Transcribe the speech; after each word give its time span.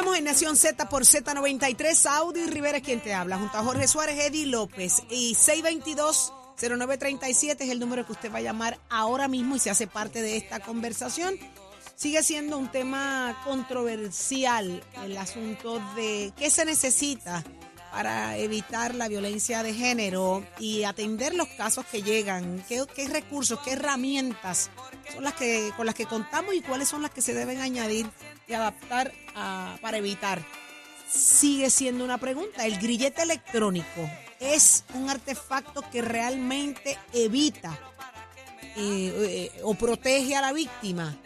Continuamos 0.00 0.18
en 0.18 0.32
Nación 0.32 0.56
Z 0.56 0.88
por 0.88 1.02
Z93. 1.02 1.94
Saudi 1.94 2.46
Rivera 2.46 2.78
es 2.78 2.82
quien 2.82 3.02
te 3.02 3.12
habla, 3.12 3.36
junto 3.36 3.58
a 3.58 3.62
Jorge 3.62 3.86
Suárez, 3.86 4.18
Eddie 4.18 4.46
López. 4.46 5.02
Y 5.10 5.34
622-0937 5.34 7.56
es 7.60 7.68
el 7.68 7.78
número 7.78 8.06
que 8.06 8.12
usted 8.12 8.32
va 8.32 8.38
a 8.38 8.40
llamar 8.40 8.78
ahora 8.88 9.28
mismo 9.28 9.56
y 9.56 9.58
se 9.58 9.68
hace 9.68 9.86
parte 9.86 10.22
de 10.22 10.38
esta 10.38 10.60
conversación. 10.60 11.34
Sigue 11.96 12.22
siendo 12.22 12.56
un 12.56 12.72
tema 12.72 13.38
controversial 13.44 14.82
el 15.04 15.18
asunto 15.18 15.82
de 15.94 16.32
qué 16.34 16.48
se 16.48 16.64
necesita 16.64 17.44
para 17.90 18.36
evitar 18.38 18.94
la 18.94 19.08
violencia 19.08 19.62
de 19.62 19.74
género 19.74 20.44
y 20.58 20.84
atender 20.84 21.34
los 21.34 21.48
casos 21.48 21.84
que 21.86 22.02
llegan, 22.02 22.64
qué, 22.68 22.84
qué 22.94 23.08
recursos, 23.08 23.58
qué 23.64 23.72
herramientas 23.72 24.70
son 25.12 25.24
las 25.24 25.34
que 25.34 25.72
con 25.76 25.86
las 25.86 25.94
que 25.94 26.06
contamos 26.06 26.54
y 26.54 26.60
cuáles 26.60 26.88
son 26.88 27.02
las 27.02 27.10
que 27.10 27.20
se 27.22 27.34
deben 27.34 27.60
añadir 27.60 28.06
y 28.46 28.52
adaptar 28.52 29.12
a- 29.34 29.76
para 29.82 29.98
evitar. 29.98 30.40
Sigue 31.10 31.70
siendo 31.70 32.04
una 32.04 32.18
pregunta. 32.18 32.64
El 32.64 32.78
grillete 32.78 33.22
electrónico 33.22 34.08
es 34.38 34.84
un 34.94 35.10
artefacto 35.10 35.82
que 35.90 36.00
realmente 36.02 36.96
evita 37.12 37.76
eh, 38.76 39.50
eh, 39.56 39.60
o 39.64 39.74
protege 39.74 40.36
a 40.36 40.40
la 40.40 40.52
víctima. 40.52 41.16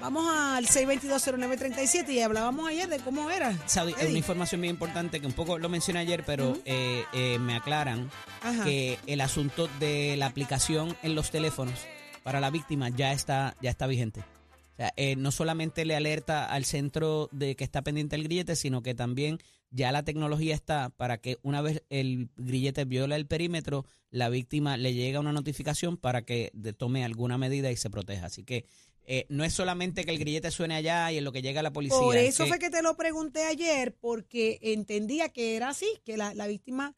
Vamos 0.00 0.26
al 0.28 0.66
6220937 0.66 2.10
y 2.10 2.20
hablábamos 2.20 2.68
ayer 2.68 2.88
de 2.88 2.98
cómo 2.98 3.30
era. 3.30 3.56
Saudi, 3.66 3.94
es 3.98 4.08
una 4.08 4.18
información 4.18 4.60
bien 4.60 4.74
importante 4.74 5.20
que 5.20 5.26
un 5.26 5.32
poco 5.32 5.58
lo 5.58 5.68
mencioné 5.68 6.00
ayer, 6.00 6.22
pero 6.26 6.56
eh, 6.66 7.04
eh, 7.14 7.38
me 7.38 7.56
aclaran 7.56 8.10
Ajá. 8.42 8.64
que 8.64 8.98
el 9.06 9.22
asunto 9.22 9.68
de 9.80 10.16
la 10.18 10.26
aplicación 10.26 10.94
en 11.02 11.14
los 11.14 11.30
teléfonos 11.30 11.86
para 12.22 12.40
la 12.40 12.50
víctima 12.50 12.90
ya 12.90 13.12
está, 13.12 13.56
ya 13.62 13.70
está 13.70 13.86
vigente. 13.86 14.20
O 14.20 14.76
sea, 14.76 14.92
eh, 14.96 15.16
no 15.16 15.30
solamente 15.30 15.86
le 15.86 15.96
alerta 15.96 16.44
al 16.44 16.66
centro 16.66 17.30
de 17.32 17.56
que 17.56 17.64
está 17.64 17.80
pendiente 17.80 18.16
el 18.16 18.24
grillete, 18.24 18.54
sino 18.54 18.82
que 18.82 18.94
también 18.94 19.38
ya 19.70 19.90
la 19.92 20.04
tecnología 20.04 20.54
está 20.54 20.90
para 20.90 21.18
que 21.18 21.38
una 21.42 21.62
vez 21.62 21.82
el 21.88 22.28
grillete 22.36 22.84
viola 22.84 23.16
el 23.16 23.26
perímetro, 23.26 23.86
la 24.10 24.28
víctima 24.28 24.76
le 24.76 24.92
llega 24.92 25.20
una 25.20 25.32
notificación 25.32 25.96
para 25.96 26.22
que 26.22 26.52
tome 26.76 27.04
alguna 27.04 27.38
medida 27.38 27.70
y 27.70 27.76
se 27.76 27.88
proteja. 27.88 28.26
Así 28.26 28.44
que 28.44 28.66
eh, 29.06 29.24
no 29.28 29.44
es 29.44 29.52
solamente 29.54 30.04
que 30.04 30.10
el 30.10 30.18
grillete 30.18 30.50
suene 30.50 30.74
allá 30.74 31.10
y 31.12 31.18
en 31.18 31.24
lo 31.24 31.32
que 31.32 31.40
llega 31.42 31.62
la 31.62 31.72
policía. 31.72 31.98
Por 31.98 32.16
es 32.16 32.30
eso 32.34 32.46
fue 32.46 32.58
que 32.58 32.70
te 32.70 32.82
lo 32.82 32.96
pregunté 32.96 33.44
ayer, 33.44 33.94
porque 33.94 34.58
entendía 34.62 35.28
que 35.28 35.56
era 35.56 35.68
así, 35.70 35.86
que 36.04 36.16
la, 36.16 36.34
la 36.34 36.46
víctima 36.46 36.94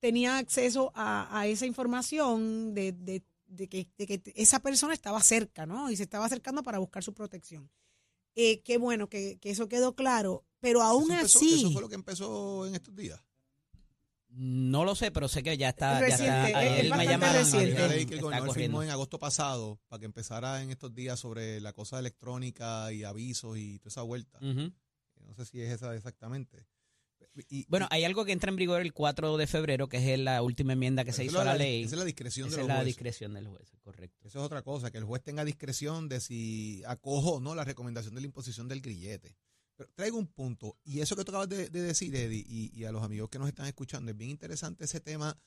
tenía 0.00 0.36
acceso 0.38 0.92
a, 0.94 1.26
a 1.40 1.46
esa 1.46 1.66
información 1.66 2.74
de, 2.74 2.92
de- 2.92 3.22
de 3.48 3.68
que, 3.68 3.86
de 3.96 4.06
que 4.08 4.20
esa 4.34 4.58
persona 4.58 4.92
estaba 4.92 5.22
cerca, 5.22 5.66
¿no? 5.66 5.88
Y 5.90 5.96
se 5.96 6.02
estaba 6.02 6.26
acercando 6.26 6.62
para 6.64 6.78
buscar 6.80 7.04
su 7.04 7.14
protección. 7.14 7.70
Eh, 8.34 8.60
qué 8.62 8.76
bueno 8.76 9.08
que, 9.08 9.38
que 9.40 9.50
eso 9.50 9.68
quedó 9.68 9.94
claro, 9.94 10.44
pero 10.60 10.82
aún 10.82 11.04
Eso 11.04 11.14
empezó- 11.14 11.38
así... 11.38 11.54
Eso 11.60 11.70
fue 11.70 11.80
lo 11.82 11.88
que 11.88 11.94
empezó 11.94 12.66
en 12.66 12.74
estos 12.74 12.94
días. 12.94 13.22
No 14.38 14.84
lo 14.84 14.94
sé, 14.94 15.10
pero 15.10 15.28
sé 15.28 15.42
que 15.42 15.56
ya 15.56 15.70
está. 15.70 15.94
ya 15.94 16.00
Reciente, 16.00 16.46
está- 16.48 16.64
es- 16.64 16.80
él 16.80 16.92
es 16.92 16.96
me 16.98 17.06
llamaron, 17.06 17.36
reciente. 17.36 17.88
Ley 17.88 18.04
que 18.06 18.14
el 18.16 18.20
gobernador 18.20 18.54
firmó 18.54 18.82
en 18.82 18.90
agosto 18.90 19.18
pasado 19.18 19.80
para 19.88 20.00
que 20.00 20.06
empezara 20.06 20.62
en 20.62 20.70
estos 20.70 20.94
días 20.94 21.18
sobre 21.18 21.60
la 21.60 21.72
cosa 21.72 21.98
electrónica 21.98 22.92
y 22.92 23.02
avisos 23.04 23.56
y 23.56 23.78
toda 23.78 23.88
esa 23.88 24.02
vuelta. 24.02 24.38
No 24.40 25.34
sé 25.34 25.46
si 25.46 25.60
es 25.62 25.70
esa 25.72 25.94
exactamente. 25.94 26.66
Y- 27.48 27.64
Bueno, 27.68 27.86
y- 27.90 27.94
hay 27.94 28.04
algo 28.04 28.24
que 28.24 28.32
entra 28.32 28.50
en 28.50 28.56
vigor 28.56 28.80
el 28.82 28.92
4 28.92 29.36
de 29.38 29.46
febrero, 29.46 29.88
que 29.88 30.12
es 30.14 30.18
la 30.18 30.42
última 30.42 30.74
enmienda 30.74 31.04
que 31.04 31.12
se 31.12 31.24
hizo 31.24 31.38
a 31.38 31.42
es 31.42 31.46
la 31.46 31.54
ley. 31.54 31.82
Esa 31.84 31.94
es 31.94 31.98
la 31.98 32.04
discreción 32.04 32.48
Esa 32.48 32.56
de 32.56 32.62
es 32.62 32.64
los 32.64 32.68
la 32.68 32.74
jueces. 32.76 32.86
discreción 32.94 33.34
del 33.34 33.46
juez, 33.48 33.72
correcto. 33.82 34.28
Eso 34.28 34.38
es 34.38 34.44
otra 34.44 34.62
cosa, 34.62 34.90
que 34.90 34.98
el 34.98 35.04
juez 35.04 35.22
tenga 35.22 35.44
discreción 35.44 36.08
de 36.08 36.20
si 36.20 36.82
acojo 36.86 37.34
o 37.36 37.40
no 37.40 37.54
la 37.54 37.64
recomendación 37.64 38.14
de 38.14 38.20
la 38.20 38.26
imposición 38.26 38.68
del 38.68 38.80
grillete. 38.80 39.36
Pero 39.76 39.90
traigo 39.94 40.18
un 40.18 40.26
punto, 40.26 40.78
y 40.84 41.00
eso 41.00 41.16
que 41.16 41.24
tú 41.24 41.32
acabas 41.32 41.48
de, 41.48 41.68
de 41.68 41.82
decir, 41.82 42.14
Eddie, 42.16 42.44
y, 42.46 42.72
y 42.74 42.84
a 42.84 42.92
los 42.92 43.02
amigos 43.02 43.28
que 43.28 43.38
nos 43.38 43.48
están 43.48 43.66
escuchando, 43.66 44.10
es 44.10 44.16
bien 44.16 44.30
interesante 44.30 44.84
ese 44.84 45.00
tema 45.00 45.38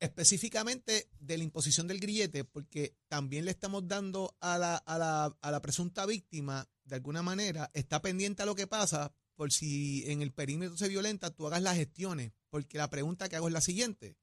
específicamente 0.00 1.08
de 1.20 1.38
la 1.38 1.44
imposición 1.44 1.86
del 1.86 2.00
grillete, 2.00 2.44
porque 2.44 2.96
también 3.08 3.44
le 3.44 3.50
estamos 3.50 3.86
dando 3.86 4.36
a 4.40 4.58
la, 4.58 4.76
a 4.76 4.98
la, 4.98 5.36
a 5.40 5.50
la 5.50 5.62
presunta 5.62 6.06
víctima, 6.06 6.68
de 6.84 6.96
alguna 6.96 7.22
manera, 7.22 7.70
está 7.74 8.00
pendiente 8.00 8.42
a 8.42 8.46
lo 8.46 8.54
que 8.54 8.66
pasa, 8.66 9.12
por 9.34 9.52
si 9.52 10.10
en 10.10 10.22
el 10.22 10.32
perímetro 10.32 10.76
se 10.76 10.88
violenta, 10.88 11.30
tú 11.30 11.46
hagas 11.46 11.62
las 11.62 11.76
gestiones, 11.76 12.32
porque 12.48 12.78
la 12.78 12.90
pregunta 12.90 13.28
que 13.28 13.36
hago 13.36 13.48
es 13.48 13.52
la 13.52 13.60
siguiente. 13.60 14.16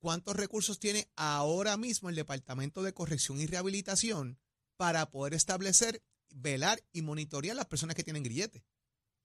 ¿Cuántos 0.00 0.36
recursos 0.36 0.78
tiene 0.78 1.08
ahora 1.16 1.76
mismo 1.76 2.08
el 2.08 2.14
Departamento 2.16 2.82
de 2.82 2.92
Corrección 2.92 3.40
y 3.40 3.46
Rehabilitación 3.46 4.38
para 4.76 5.10
poder 5.10 5.34
establecer, 5.34 6.02
velar 6.30 6.82
y 6.92 7.02
monitorear 7.02 7.56
las 7.56 7.66
personas 7.66 7.96
que 7.96 8.04
tienen 8.04 8.22
grillete? 8.22 8.64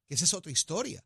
Que 0.08 0.16
esa 0.16 0.25
es 0.25 0.34
otra 0.34 0.52
historia. 0.52 1.06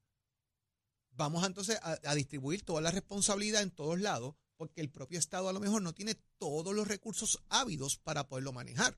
Vamos 1.11 1.45
entonces 1.45 1.79
a, 1.81 2.15
distribuir 2.15 2.63
toda 2.63 2.81
la 2.81 2.91
responsabilidad 2.91 3.63
en 3.63 3.71
todos 3.71 3.99
lados, 3.99 4.35
porque 4.55 4.81
el 4.81 4.89
propio 4.89 5.17
Estado 5.17 5.49
a 5.49 5.53
lo 5.53 5.59
mejor 5.59 5.81
no 5.81 5.93
tiene 5.93 6.15
todos 6.37 6.75
los 6.75 6.87
recursos 6.87 7.39
ávidos 7.49 7.97
para 7.97 8.27
poderlo 8.27 8.53
manejar. 8.53 8.97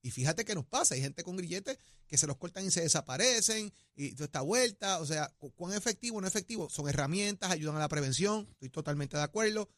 Y 0.00 0.10
fíjate 0.10 0.44
qué 0.44 0.54
nos 0.54 0.64
pasa, 0.64 0.94
hay 0.94 1.00
gente 1.00 1.24
con 1.24 1.36
grilletes 1.36 1.78
que 2.06 2.16
se 2.16 2.26
los 2.26 2.36
cortan 2.36 2.64
y 2.64 2.70
se 2.70 2.82
desaparecen, 2.82 3.72
y 3.94 4.12
toda 4.12 4.26
esta 4.26 4.40
vuelta, 4.42 5.00
o 5.00 5.06
sea, 5.06 5.28
cu- 5.38 5.52
¿cuán 5.52 5.74
efectivo 5.74 6.18
o 6.18 6.20
no 6.20 6.26
efectivo? 6.26 6.70
Son 6.70 6.88
herramientas, 6.88 7.50
ayudan 7.50 7.76
a 7.76 7.80
la 7.80 7.88
prevención, 7.88 8.46
estoy 8.52 8.70
totalmente 8.70 9.16
de 9.16 9.24
acuerdo. 9.24 9.68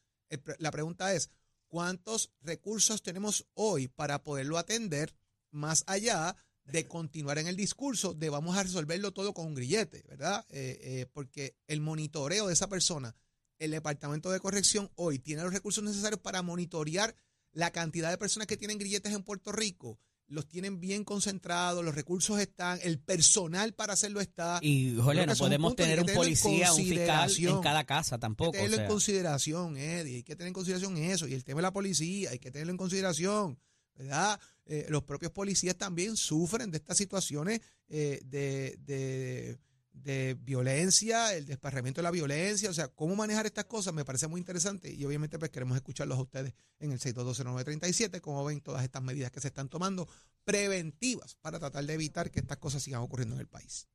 La 0.58 0.70
pregunta 0.70 1.12
es, 1.14 1.30
¿cuántos 1.66 2.32
recursos 2.42 3.02
tenemos 3.02 3.46
hoy 3.54 3.88
para 3.88 4.22
poderlo 4.22 4.58
atender 4.58 5.16
más 5.50 5.82
allá 5.86 6.36
de 6.64 6.86
continuar 6.86 7.38
en 7.38 7.46
el 7.46 7.56
discurso 7.56 8.14
de 8.14 8.30
vamos 8.30 8.56
a 8.56 8.62
resolverlo 8.62 9.12
todo 9.12 9.34
con 9.34 9.46
un 9.46 9.54
grillete, 9.54 10.04
¿verdad? 10.08 10.44
Eh, 10.50 10.78
eh, 10.82 11.06
porque 11.12 11.56
el 11.66 11.80
monitoreo 11.80 12.46
de 12.46 12.52
esa 12.52 12.68
persona, 12.68 13.14
el 13.58 13.72
Departamento 13.72 14.30
de 14.30 14.40
Corrección 14.40 14.90
hoy 14.94 15.18
tiene 15.18 15.42
los 15.42 15.52
recursos 15.52 15.84
necesarios 15.84 16.20
para 16.20 16.42
monitorear 16.42 17.14
la 17.52 17.70
cantidad 17.70 18.10
de 18.10 18.18
personas 18.18 18.46
que 18.46 18.56
tienen 18.56 18.78
grilletes 18.78 19.12
en 19.12 19.22
Puerto 19.22 19.52
Rico. 19.52 19.98
Los 20.28 20.46
tienen 20.46 20.78
bien 20.78 21.02
concentrados, 21.02 21.84
los 21.84 21.92
recursos 21.92 22.38
están, 22.38 22.78
el 22.84 23.00
personal 23.00 23.74
para 23.74 23.94
hacerlo 23.94 24.20
está. 24.20 24.60
Y, 24.62 24.94
que 24.94 25.26
no 25.26 25.34
podemos 25.34 25.74
que 25.74 25.82
hay 25.82 25.88
tener 25.90 26.04
que 26.04 26.12
un 26.12 26.16
policía, 26.16 26.72
un 26.72 26.78
fiscal 26.78 27.30
en 27.36 27.60
cada 27.60 27.84
casa 27.84 28.14
Hay 28.14 28.20
tampoco. 28.20 28.52
que 28.52 28.58
o 28.58 28.60
tenerlo 28.60 28.76
sea. 28.76 28.84
en 28.84 28.90
consideración, 28.90 29.76
Eddie. 29.76 30.16
Hay 30.16 30.22
que 30.22 30.36
tener 30.36 30.48
en 30.48 30.54
consideración 30.54 30.96
eso. 30.98 31.26
Y 31.26 31.34
el 31.34 31.42
tema 31.42 31.58
de 31.58 31.62
la 31.62 31.72
policía, 31.72 32.30
hay 32.30 32.38
que 32.38 32.52
tenerlo 32.52 32.70
en 32.70 32.76
consideración. 32.76 33.58
¿Verdad? 34.00 34.40
Eh, 34.64 34.86
los 34.88 35.02
propios 35.02 35.30
policías 35.32 35.76
también 35.76 36.16
sufren 36.16 36.70
de 36.70 36.78
estas 36.78 36.96
situaciones 36.96 37.60
eh, 37.88 38.20
de, 38.24 38.78
de, 38.80 39.58
de 39.92 40.34
violencia, 40.40 41.34
el 41.34 41.44
desparramiento 41.44 41.98
de 41.98 42.04
la 42.04 42.10
violencia. 42.10 42.70
O 42.70 42.72
sea, 42.72 42.88
cómo 42.88 43.14
manejar 43.14 43.44
estas 43.44 43.66
cosas 43.66 43.92
me 43.92 44.04
parece 44.06 44.26
muy 44.26 44.38
interesante. 44.40 44.90
Y 44.90 45.04
obviamente, 45.04 45.38
pues 45.38 45.50
queremos 45.50 45.76
escucharlos 45.76 46.16
a 46.16 46.22
ustedes 46.22 46.54
en 46.78 46.92
el 46.92 46.98
6220937, 47.00 48.20
cómo 48.22 48.42
ven 48.44 48.62
todas 48.62 48.82
estas 48.84 49.02
medidas 49.02 49.30
que 49.30 49.40
se 49.40 49.48
están 49.48 49.68
tomando 49.68 50.08
preventivas 50.44 51.34
para 51.42 51.58
tratar 51.58 51.84
de 51.84 51.92
evitar 51.92 52.30
que 52.30 52.40
estas 52.40 52.56
cosas 52.56 52.82
sigan 52.82 53.02
ocurriendo 53.02 53.34
en 53.34 53.42
el 53.42 53.48
país. 53.48 53.86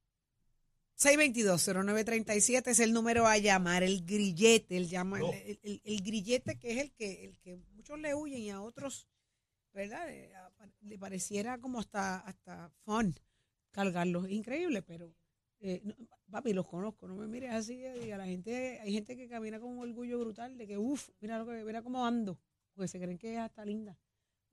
622-0937 0.98 2.68
es 2.68 2.80
el 2.80 2.94
número 2.94 3.28
a 3.28 3.38
llamar, 3.38 3.84
el 3.84 4.06
grillete, 4.06 4.78
el, 4.78 4.88
llama, 4.88 5.20
el, 5.20 5.60
el- 5.64 5.82
el 5.84 6.02
grillete 6.02 6.58
que 6.58 6.72
es 6.72 6.78
el 6.80 6.92
que, 6.94 7.26
el 7.26 7.38
que 7.40 7.58
muchos 7.76 8.00
le 8.00 8.16
huyen 8.16 8.40
y 8.40 8.50
a 8.52 8.62
otros, 8.62 9.08
¿verdad? 9.76 10.10
Eh, 10.10 10.32
Le 10.82 10.98
pareciera 10.98 11.60
como 11.60 11.80
hasta, 11.80 12.20
hasta 12.20 12.70
fun 12.86 13.14
cargarlos. 13.72 14.30
Increíble, 14.30 14.82
pero, 14.82 15.14
eh, 15.60 15.84
papi, 16.32 16.54
los 16.54 16.68
conozco, 16.68 17.08
no 17.08 17.16
me 17.16 17.28
mires 17.28 17.52
así. 17.52 17.84
eh, 17.86 18.08
y 18.08 18.12
a 18.12 18.18
la 18.18 18.26
gente, 18.26 18.80
hay 18.82 18.94
gente 18.94 19.16
que 19.18 19.28
camina 19.28 19.60
con 19.60 19.70
un 19.72 19.80
orgullo 19.80 20.18
brutal 20.20 20.58
de 20.58 20.66
que, 20.66 20.78
uff, 20.78 21.10
mira, 21.20 21.38
lo 21.38 21.46
que, 21.46 21.64
mira 21.64 21.82
cómo 21.82 22.06
ando, 22.06 22.40
porque 22.74 22.88
se 22.88 23.00
creen 23.00 23.18
que 23.18 23.34
es 23.34 23.40
hasta 23.40 23.66
linda. 23.66 23.98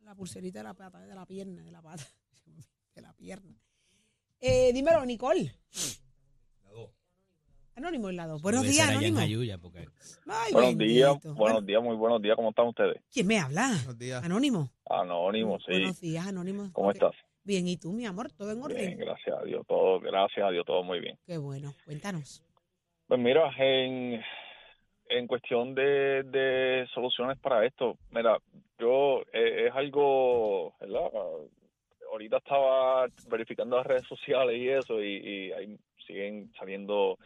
La 0.01 0.15
pulserita 0.17 0.59
de 0.59 0.65
la 0.65 0.75
pata, 0.75 1.01
de 1.01 1.15
la 1.15 1.25
pierna, 1.25 1.63
de 1.63 1.71
la 1.71 1.81
pata, 1.81 2.05
de 2.95 3.01
la 3.01 3.13
pierna. 3.15 3.57
Eh, 4.41 4.73
dímelo, 4.73 5.07
Nicole. 5.07 5.55
Anónimo 7.75 8.11
en 8.11 8.17
la 8.17 8.27
dos. 8.27 8.43
Buenos 8.43 8.63
días, 8.65 8.89
Anónimo. 8.89 9.19
Jayuya, 9.19 9.59
porque 9.59 9.87
Ay, 10.27 10.53
Buenos 10.53 10.79
días, 10.79 11.19
buenos 11.35 11.65
días, 11.65 11.83
muy 11.83 11.97
buenos 11.97 12.21
días, 12.21 12.37
¿cómo 12.37 12.51
están 12.51 12.67
ustedes? 12.67 13.03
¿Quién 13.13 13.27
me 13.27 13.39
habla? 13.39 13.69
Buenos 13.77 13.99
días. 13.99 14.23
Anónimo. 14.23 14.71
Anónimo, 14.89 15.59
sí. 15.61 15.73
Buenos 15.73 16.01
días, 16.01 16.27
Anónimo. 16.27 16.71
¿Cómo 16.73 16.91
estás? 16.91 17.13
Bien, 17.45 17.67
¿y 17.67 17.77
tú, 17.79 17.93
mi 17.93 18.05
amor? 18.05 18.31
¿Todo 18.33 18.53
en 18.53 18.63
orden? 18.63 18.77
Bien, 18.77 18.99
gracias 18.99 19.37
a 19.37 19.43
Dios, 19.45 19.67
todo, 19.67 20.01
gracias 20.01 20.47
a 20.47 20.51
Dios, 20.51 20.65
todo 20.67 20.83
muy 20.83 21.01
bien. 21.01 21.19
Qué 21.27 21.39
bueno, 21.39 21.75
cuéntanos. 21.87 22.43
Pues 23.09 23.19
mira, 23.19 23.51
en, 23.59 24.21
en 25.09 25.27
cuestión 25.27 25.75
de, 25.75 26.23
de 26.25 26.87
soluciones 26.95 27.39
para 27.39 27.65
esto, 27.67 27.97
mira, 28.11 28.39
yo 28.79 29.23
eh, 29.33 29.69
es 29.69 29.75
algo, 29.75 30.75
¿verdad? 30.79 31.11
Ahorita 32.13 32.37
estaba 32.37 33.07
verificando 33.29 33.79
las 33.79 33.87
redes 33.87 34.07
sociales 34.07 34.57
y 34.59 34.69
eso, 34.69 35.03
y, 35.03 35.17
y 35.17 35.53
ahí 35.53 35.79
siguen 36.07 36.53
saliendo, 36.59 37.19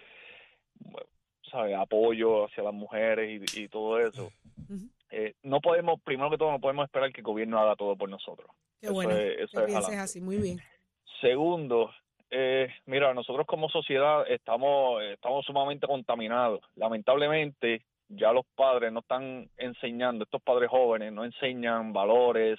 ¿sabes? 1.50 1.76
Apoyo 1.76 2.44
hacia 2.46 2.62
las 2.64 2.74
mujeres 2.74 3.54
y, 3.54 3.62
y 3.62 3.68
todo 3.68 3.98
eso. 4.00 4.30
Eh, 5.10 5.34
no 5.44 5.60
podemos, 5.60 6.00
primero 6.02 6.30
que 6.30 6.38
todo, 6.38 6.50
no 6.50 6.60
podemos 6.60 6.84
esperar 6.86 7.12
que 7.12 7.20
el 7.20 7.24
gobierno 7.26 7.58
haga 7.60 7.76
todo 7.76 7.96
por 7.96 8.08
nosotros. 8.08 8.50
Qué 8.80 8.86
Eso 8.86 8.94
bueno 8.94 9.12
es- 9.16 9.38
eso 9.40 9.64
que 9.64 9.72
es 9.72 9.86
así, 9.98 10.20
muy 10.20 10.38
bien. 10.38 10.58
Segundo, 11.20 11.90
eh, 12.30 12.68
mira, 12.86 13.14
nosotros 13.14 13.46
como 13.46 13.68
sociedad 13.68 14.28
estamos, 14.28 15.02
estamos 15.04 15.44
sumamente 15.46 15.86
contaminados. 15.86 16.60
Lamentablemente, 16.74 17.82
ya 18.08 18.32
los 18.32 18.44
padres 18.54 18.92
no 18.92 19.00
están 19.00 19.48
enseñando, 19.56 20.24
estos 20.24 20.42
padres 20.42 20.68
jóvenes 20.70 21.12
no 21.12 21.24
enseñan 21.24 21.92
valores, 21.92 22.58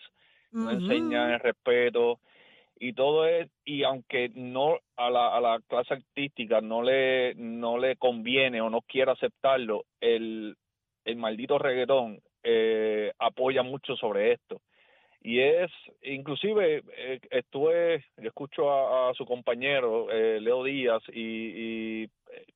no 0.52 0.72
enseñan 0.72 1.32
el 1.32 1.40
respeto 1.40 2.20
y 2.80 2.94
todo 2.94 3.26
es 3.26 3.50
y 3.66 3.84
aunque 3.84 4.30
no 4.36 4.78
a 4.96 5.10
la, 5.10 5.36
a 5.36 5.42
la 5.42 5.60
clase 5.68 5.96
artística 5.96 6.62
no 6.62 6.82
le 6.82 7.34
no 7.36 7.78
le 7.78 7.96
conviene 7.96 8.62
o 8.62 8.70
no 8.70 8.82
quiere 8.82 9.12
aceptarlo 9.12 9.86
el 10.02 10.56
el 11.06 11.16
maldito 11.16 11.58
reggaetón 11.58 12.22
eh, 12.44 13.12
apoya 13.20 13.64
mucho 13.64 13.96
sobre 13.96 14.34
esto. 14.34 14.62
Y 15.22 15.40
es 15.40 15.72
inclusive 16.04 16.84
eh, 16.96 17.20
estuve 17.32 18.06
escucho 18.18 18.72
a, 18.72 19.14
su 19.14 19.26
compañero 19.26 20.12
eh, 20.12 20.40
Leo 20.40 20.64
Díaz 20.64 21.02
y, 21.10 22.04
y, 22.04 22.10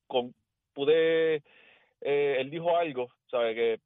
con 0.06 0.34
pude 0.72 1.42
él 2.00 2.50
dijo 2.50 2.76
algo 2.76 3.08
sabe 3.30 3.54
que 3.54 3.78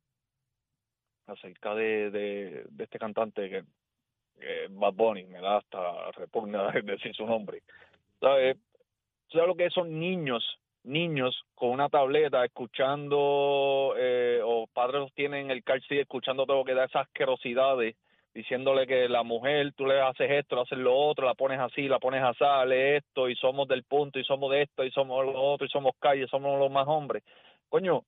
acerca 1.26 1.74
de, 1.74 2.10
de 2.10 2.84
este 2.84 2.98
cantante 2.98 3.50
que 3.50 3.62
eh, 4.40 4.68
Bad 4.70 4.94
Bunny, 4.94 5.24
me 5.24 5.40
da 5.40 5.58
hasta 5.58 6.10
repugna 6.12 6.70
decir 6.84 7.14
su 7.14 7.26
nombre. 7.26 7.62
¿Sabes? 8.20 8.56
¿Sabes 9.30 9.48
lo 9.48 9.56
que 9.56 9.70
son 9.70 9.98
niños? 9.98 10.44
Niños 10.84 11.44
con 11.54 11.70
una 11.70 11.88
tableta 11.88 12.44
escuchando, 12.44 13.94
eh, 13.98 14.40
o 14.44 14.66
padres 14.72 15.00
los 15.00 15.12
tienen 15.14 15.46
en 15.46 15.50
el 15.50 15.64
car 15.64 15.80
escuchando 15.88 16.46
todo 16.46 16.64
que 16.64 16.74
da 16.74 16.84
esas 16.84 17.06
asquerosidades, 17.06 17.96
diciéndole 18.32 18.86
que 18.86 19.08
la 19.08 19.24
mujer, 19.24 19.72
tú 19.72 19.86
le 19.86 20.00
haces 20.00 20.30
esto, 20.30 20.54
le 20.54 20.62
haces 20.62 20.78
lo 20.78 20.94
otro, 20.96 21.26
la 21.26 21.34
pones 21.34 21.58
así, 21.58 21.88
la 21.88 21.98
pones 21.98 22.22
así, 22.22 22.44
lee 22.68 22.96
esto, 22.98 23.28
y 23.28 23.34
somos 23.34 23.66
del 23.66 23.82
punto, 23.82 24.20
y 24.20 24.24
somos 24.24 24.52
de 24.52 24.62
esto, 24.62 24.84
y 24.84 24.90
somos 24.92 25.24
lo 25.24 25.42
otro, 25.42 25.66
y 25.66 25.70
somos 25.70 25.92
calle, 25.98 26.28
somos 26.28 26.56
los 26.58 26.70
más 26.70 26.86
hombres. 26.86 27.24
Coño, 27.68 28.04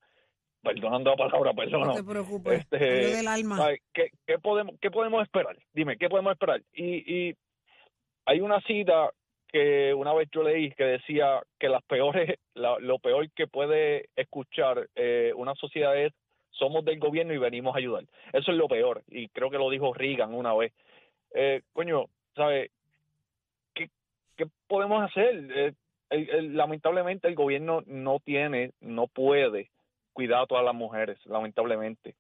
perdonando 0.63 1.11
la 1.11 1.17
palabra, 1.17 1.53
No 1.53 1.57
perdón. 1.57 1.95
te 1.97 2.05
preocupes, 2.05 2.61
Este, 2.61 2.79
del 2.79 3.29
alma. 3.29 3.69
¿Qué, 3.93 4.11
qué 4.27 4.39
podemos, 4.39 4.75
¿Qué 4.81 4.91
podemos 4.91 5.23
esperar? 5.23 5.57
Dime, 5.73 5.97
¿qué 5.97 6.09
podemos 6.09 6.33
esperar? 6.33 6.63
Y, 6.73 7.15
y 7.29 7.35
hay 8.27 8.41
una 8.41 8.61
cita 8.63 9.11
que 9.51 9.95
una 9.95 10.13
vez 10.13 10.29
yo 10.31 10.43
leí 10.43 10.71
que 10.73 10.85
decía 10.85 11.41
que 11.59 11.69
las 11.69 11.83
peores, 11.85 12.39
la- 12.55 12.79
lo 12.81 12.99
peor 12.99 13.31
que 13.33 13.47
puede 13.47 14.09
escuchar 14.17 14.89
eh, 14.95 15.33
una 15.37 15.55
sociedad 15.55 15.97
es 15.97 16.13
somos 16.51 16.85
del 16.85 16.99
gobierno 16.99 17.33
y 17.33 17.39
venimos 17.39 17.75
a 17.75 17.79
ayudar. 17.79 18.05
Eso 18.33 18.51
es 18.51 18.57
lo 18.59 18.67
peor. 18.69 19.03
Y 19.09 19.29
creo 19.29 19.49
que 19.49 19.59
lo 19.59 19.71
dijo 19.71 19.95
Reagan 19.95 20.35
una 20.35 20.53
vez. 20.55 20.73
Eh, 21.33 21.63
coño, 21.73 22.07
¿sabes? 22.35 22.71
¿Qué, 23.75 23.89
¿Qué 24.37 24.47
podemos 24.67 25.03
hacer? 25.09 25.47
Eh, 25.55 25.73
el- 26.11 26.31
el- 26.31 26.57
lamentablemente 26.57 27.29
el 27.29 27.35
gobierno 27.37 27.83
no 27.87 28.19
tiene, 28.19 28.73
no 28.81 29.07
puede 29.07 29.71
cuidar 30.19 30.43
a 30.43 30.47
todas 30.47 30.65
las 30.65 30.75
mujeres, 30.75 31.17
lamentablemente. 31.27 32.17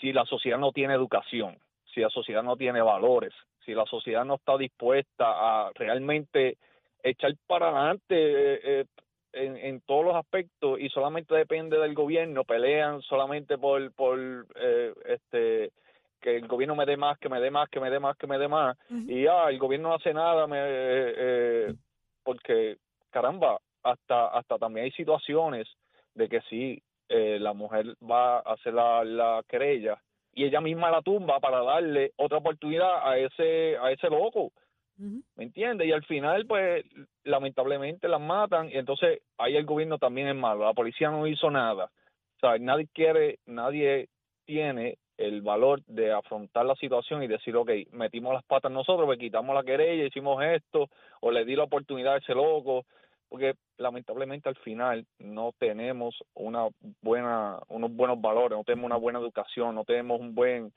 Si 0.00 0.12
la 0.12 0.24
sociedad 0.24 0.56
no 0.56 0.70
tiene 0.70 0.94
educación, 0.94 1.58
si 1.92 1.98
la 2.00 2.10
sociedad 2.10 2.44
no 2.44 2.56
tiene 2.56 2.80
valores, 2.80 3.34
si 3.64 3.74
la 3.74 3.84
sociedad 3.86 4.24
no 4.24 4.36
está 4.36 4.56
dispuesta 4.56 5.26
a 5.26 5.72
realmente 5.74 6.58
echar 7.02 7.34
para 7.48 7.70
adelante 7.70 8.14
eh, 8.14 8.60
eh, 8.62 8.84
en, 9.32 9.56
en 9.56 9.80
todos 9.80 10.04
los 10.04 10.14
aspectos 10.14 10.78
y 10.78 10.90
solamente 10.90 11.34
depende 11.34 11.76
del 11.80 11.92
gobierno, 11.92 12.44
pelean 12.44 13.02
solamente 13.02 13.58
por, 13.58 13.92
por 13.94 14.46
eh, 14.54 14.94
este 15.06 15.72
que 16.20 16.36
el 16.36 16.46
gobierno 16.46 16.76
me 16.76 16.86
dé 16.86 16.96
más, 16.96 17.18
que 17.18 17.28
me 17.28 17.40
dé 17.40 17.50
más, 17.50 17.68
que 17.68 17.80
me 17.80 17.90
dé 17.90 17.98
más, 17.98 18.16
que 18.16 18.28
me 18.28 18.38
dé 18.38 18.46
más, 18.46 18.76
y 18.90 19.26
ah, 19.26 19.46
el 19.50 19.58
gobierno 19.58 19.88
no 19.88 19.94
hace 19.96 20.14
nada, 20.14 20.46
me, 20.46 20.56
eh, 20.60 21.74
porque 22.22 22.76
caramba, 23.10 23.58
hasta 23.82 24.28
hasta 24.28 24.56
también 24.56 24.84
hay 24.84 24.92
situaciones 24.92 25.66
de 26.14 26.28
que 26.28 26.40
sí, 26.42 26.82
eh, 27.08 27.38
la 27.40 27.52
mujer 27.52 27.96
va 28.08 28.38
a 28.38 28.52
hacer 28.52 28.74
la, 28.74 29.04
la 29.04 29.44
querella 29.48 30.00
y 30.32 30.44
ella 30.44 30.60
misma 30.60 30.90
la 30.90 31.02
tumba 31.02 31.40
para 31.40 31.62
darle 31.62 32.12
otra 32.16 32.38
oportunidad 32.38 33.08
a 33.08 33.18
ese 33.18 33.76
a 33.78 33.90
ese 33.90 34.08
loco. 34.08 34.52
¿me 34.98 35.44
entiendes? 35.44 35.86
Y 35.86 35.92
al 35.92 36.04
final, 36.04 36.44
pues, 36.46 36.84
lamentablemente 37.24 38.08
las 38.08 38.20
matan 38.20 38.68
y 38.68 38.78
entonces 38.78 39.20
ahí 39.38 39.56
el 39.56 39.64
gobierno 39.64 39.98
también 39.98 40.26
es 40.28 40.34
malo, 40.34 40.64
la 40.64 40.72
policía 40.72 41.10
no 41.10 41.26
hizo 41.26 41.50
nada, 41.50 41.84
o 41.84 42.40
sea, 42.40 42.58
nadie 42.58 42.88
quiere, 42.92 43.38
nadie 43.46 44.08
tiene 44.44 44.98
el 45.16 45.42
valor 45.42 45.82
de 45.86 46.12
afrontar 46.12 46.64
la 46.64 46.76
situación 46.76 47.22
y 47.22 47.26
decir, 47.26 47.56
ok, 47.56 47.70
metimos 47.92 48.32
las 48.32 48.44
patas 48.44 48.70
nosotros, 48.70 49.06
pues 49.06 49.18
quitamos 49.18 49.54
la 49.54 49.64
querella, 49.64 50.04
hicimos 50.04 50.42
esto, 50.44 50.88
o 51.20 51.30
le 51.30 51.44
di 51.44 51.56
la 51.56 51.64
oportunidad 51.64 52.14
a 52.14 52.18
ese 52.18 52.34
loco, 52.34 52.84
porque 53.28 53.54
lamentablemente 53.76 54.48
al 54.48 54.56
final 54.56 55.06
no 55.18 55.52
tenemos 55.58 56.16
una 56.34 56.68
buena, 57.02 57.58
unos 57.68 57.92
buenos 57.92 58.20
valores, 58.20 58.56
no 58.56 58.64
tenemos 58.64 58.86
una 58.86 58.96
buena 58.96 59.18
educación, 59.18 59.74
no 59.74 59.84
tenemos 59.84 60.20
un 60.20 60.34
buen 60.34 60.72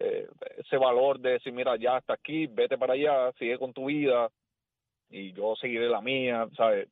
eh, 0.00 0.28
ese 0.56 0.76
valor 0.76 1.18
de 1.20 1.30
decir, 1.30 1.52
mira, 1.52 1.76
ya 1.76 1.96
hasta 1.96 2.14
aquí, 2.14 2.46
vete 2.46 2.78
para 2.78 2.94
allá, 2.94 3.32
sigue 3.38 3.58
con 3.58 3.72
tu 3.72 3.86
vida 3.86 4.30
y 5.10 5.32
yo 5.32 5.56
seguiré 5.56 5.88
la 5.88 6.00
mía, 6.00 6.46
¿sabes? 6.56 6.88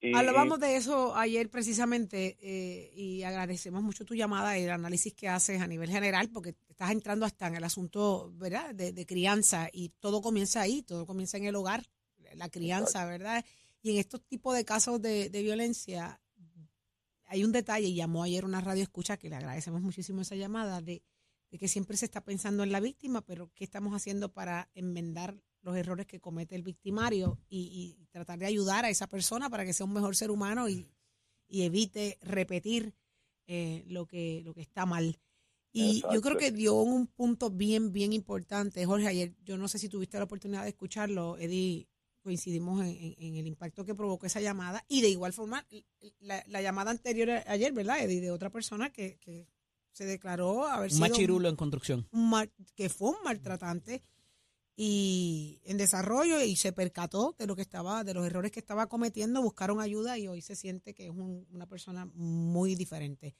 Y, 0.00 0.14
Hablábamos 0.14 0.60
de 0.60 0.76
eso 0.76 1.16
ayer 1.16 1.48
precisamente 1.48 2.36
eh, 2.42 2.90
y 2.94 3.22
agradecemos 3.22 3.82
mucho 3.82 4.04
tu 4.04 4.14
llamada 4.14 4.58
y 4.58 4.64
el 4.64 4.70
análisis 4.70 5.14
que 5.14 5.28
haces 5.28 5.62
a 5.62 5.66
nivel 5.66 5.88
general 5.88 6.28
porque 6.32 6.54
estás 6.68 6.90
entrando 6.90 7.24
hasta 7.24 7.48
en 7.48 7.56
el 7.56 7.64
asunto, 7.64 8.30
¿verdad?, 8.34 8.74
de, 8.74 8.92
de 8.92 9.06
crianza 9.06 9.68
y 9.72 9.88
todo 10.00 10.20
comienza 10.20 10.60
ahí, 10.60 10.82
todo 10.82 11.06
comienza 11.06 11.38
en 11.38 11.46
el 11.46 11.56
hogar, 11.56 11.82
la 12.36 12.48
crianza, 12.48 13.06
¿verdad? 13.06 13.44
Y 13.84 13.90
en 13.90 13.98
estos 13.98 14.24
tipos 14.24 14.56
de 14.56 14.64
casos 14.64 15.02
de, 15.02 15.28
de 15.28 15.42
violencia 15.42 16.18
hay 17.26 17.44
un 17.44 17.52
detalle, 17.52 17.88
y 17.88 17.94
llamó 17.94 18.22
ayer 18.22 18.46
una 18.46 18.62
radio 18.62 18.82
escucha 18.82 19.18
que 19.18 19.28
le 19.28 19.36
agradecemos 19.36 19.82
muchísimo 19.82 20.22
esa 20.22 20.36
llamada, 20.36 20.80
de, 20.80 21.02
de 21.50 21.58
que 21.58 21.68
siempre 21.68 21.98
se 21.98 22.06
está 22.06 22.24
pensando 22.24 22.62
en 22.62 22.72
la 22.72 22.80
víctima, 22.80 23.20
pero 23.20 23.50
¿qué 23.54 23.62
estamos 23.62 23.94
haciendo 23.94 24.32
para 24.32 24.70
enmendar 24.72 25.38
los 25.60 25.76
errores 25.76 26.06
que 26.06 26.18
comete 26.18 26.54
el 26.56 26.62
victimario 26.62 27.38
y, 27.50 27.98
y 28.00 28.06
tratar 28.06 28.38
de 28.38 28.46
ayudar 28.46 28.86
a 28.86 28.88
esa 28.88 29.06
persona 29.06 29.50
para 29.50 29.66
que 29.66 29.74
sea 29.74 29.84
un 29.84 29.92
mejor 29.92 30.16
ser 30.16 30.30
humano 30.30 30.66
y, 30.66 30.88
y 31.46 31.62
evite 31.64 32.18
repetir 32.22 32.94
eh, 33.46 33.84
lo 33.86 34.06
que 34.06 34.40
lo 34.46 34.54
que 34.54 34.62
está 34.62 34.86
mal. 34.86 35.20
Y 35.72 36.02
yo 36.10 36.22
creo 36.22 36.38
que 36.38 36.52
dio 36.52 36.74
un 36.76 37.06
punto 37.08 37.50
bien, 37.50 37.92
bien 37.92 38.14
importante, 38.14 38.86
Jorge, 38.86 39.08
ayer, 39.08 39.34
yo 39.42 39.58
no 39.58 39.68
sé 39.68 39.78
si 39.78 39.90
tuviste 39.90 40.16
la 40.16 40.24
oportunidad 40.24 40.62
de 40.62 40.68
escucharlo, 40.68 41.36
Eddie, 41.36 41.88
coincidimos 42.24 42.80
en, 42.82 42.88
en- 42.88 43.14
en 43.18 43.36
el 43.36 43.46
impacto 43.46 43.84
que 43.84 43.94
provocó 43.94 44.26
esa 44.26 44.40
llamada 44.40 44.84
y 44.88 45.00
de 45.02 45.10
igual 45.10 45.32
forma 45.32 45.64
la, 46.20 46.42
la 46.48 46.60
llamada 46.60 46.90
anterior 46.90 47.30
a- 47.30 47.44
ayer, 47.46 47.72
¿verdad, 47.72 48.02
Eddie? 48.02 48.20
De 48.20 48.32
otra 48.32 48.50
persona 48.50 48.90
que, 48.90 49.18
que 49.18 49.46
se 49.92 50.04
declaró 50.06 50.66
haber 50.66 50.86
Un 50.90 50.96
sido 50.96 51.00
machirulo 51.08 51.48
en 51.48 51.54
construcción. 51.56 52.08
un 52.10 52.34
que 52.74 52.88
fue 52.88 53.10
un 53.10 53.16
maltratante 53.22 54.02
y 54.76 55.60
en 55.64 55.76
desarrollo 55.76 56.40
y 56.42 56.56
se 56.56 56.72
percató 56.72 57.36
de 57.38 57.46
lo 57.46 57.54
que 57.54 57.62
estaba, 57.62 58.02
de 58.02 58.14
los 58.14 58.26
errores 58.26 58.50
que 58.50 58.58
estaba 58.60 58.88
cometiendo, 58.88 59.40
buscaron 59.40 59.80
ayuda 59.80 60.18
y 60.18 60.26
hoy 60.26 60.42
se 60.42 60.56
siente 60.56 60.94
que 60.94 61.04
es 61.04 61.10
un- 61.10 61.46
una 61.52 61.68
persona 61.68 62.06
muy 62.14 62.74
diferente. 62.74 63.36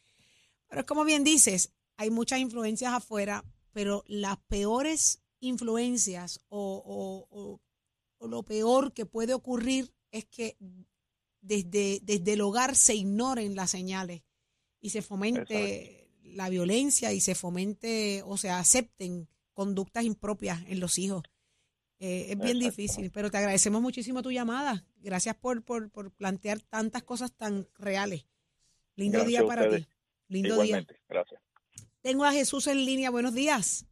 Pero 0.69 0.83
es 0.83 0.87
como 0.87 1.05
bien 1.05 1.25
dices, 1.25 1.73
hay 1.97 2.11
muchas 2.11 2.38
influencias 2.38 2.93
afuera, 2.93 3.45
pero 3.73 4.05
las 4.07 4.37
peores 4.47 5.23
influencias 5.41 6.41
o, 6.49 6.83
o- 6.87 7.26
o- 7.37 7.55
o 7.55 7.61
lo 8.28 8.43
peor 8.43 8.93
que 8.93 9.07
puede 9.07 9.35
ocurrir 9.35 9.93
es 10.11 10.25
que 10.26 10.57
desde, 11.40 12.00
desde 12.02 12.33
el 12.33 12.40
hogar 12.40 12.76
se 12.76 12.95
ignoren 12.95 13.54
las 13.54 13.71
señales 13.71 14.23
y 14.81 14.90
se 14.90 15.02
fomente 15.02 16.11
la 16.23 16.49
violencia 16.49 17.12
y 17.12 17.21
se 17.21 17.35
fomente 17.35 18.23
o 18.25 18.37
se 18.37 18.50
acepten 18.50 19.28
conductas 19.52 20.04
impropias 20.04 20.62
en 20.66 20.81
los 20.81 20.99
hijos. 20.99 21.23
Eh, 22.00 22.33
es 22.33 22.38
bien 22.38 22.59
difícil, 22.59 23.11
pero 23.11 23.31
te 23.31 23.38
agradecemos 23.38 23.81
muchísimo 23.81 24.23
tu 24.23 24.31
llamada. 24.31 24.85
Gracias 24.97 25.37
por, 25.37 25.62
por, 25.62 25.90
por 25.90 26.11
plantear 26.11 26.61
tantas 26.61 27.02
cosas 27.02 27.33
tan 27.33 27.69
reales. 27.78 28.26
Lindo 28.97 29.19
Gracias 29.19 29.40
día 29.40 29.49
para 29.49 29.69
ti. 29.69 29.87
Lindo 30.28 30.54
día. 30.57 30.64
Igualmente, 30.64 31.00
gracias. 31.09 31.40
Tengo 32.00 32.25
a 32.25 32.33
Jesús 32.33 32.66
en 32.66 32.85
línea. 32.85 33.11
Buenos 33.11 33.35
días. 33.35 33.87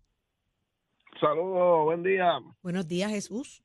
Saludos, 1.20 1.84
buen 1.84 2.02
día. 2.02 2.40
Buenos 2.62 2.86
días, 2.86 3.10
Jesús. 3.10 3.62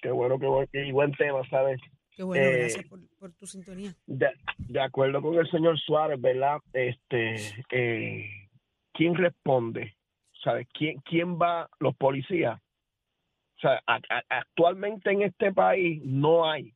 Qué 0.00 0.10
bueno, 0.10 0.38
qué 0.38 0.46
buen, 0.46 0.68
qué 0.72 0.92
buen 0.92 1.12
tema, 1.12 1.40
¿sabes? 1.50 1.80
Qué 2.16 2.22
bueno, 2.22 2.44
Eh, 2.44 2.58
gracias 2.58 2.86
por, 2.86 3.00
por 3.18 3.32
tu 3.32 3.46
sintonía. 3.46 3.92
De, 4.06 4.28
de 4.58 4.80
acuerdo 4.80 5.22
con 5.22 5.34
el 5.36 5.48
señor 5.50 5.78
Suárez, 5.78 6.20
¿verdad? 6.20 6.58
Este, 6.72 7.36
eh, 7.70 8.48
¿quién 8.92 9.14
responde? 9.14 9.94
¿Sabes? 10.42 10.66
¿Quién, 10.72 11.00
quién 11.00 11.38
va? 11.38 11.68
Los 11.80 11.96
policías. 11.96 12.60
O 13.56 13.60
sea, 13.60 13.82
a- 13.86 14.00
a- 14.08 14.22
actualmente 14.28 15.10
en 15.10 15.22
este 15.22 15.52
país 15.52 16.00
no 16.04 16.48
hay 16.48 16.72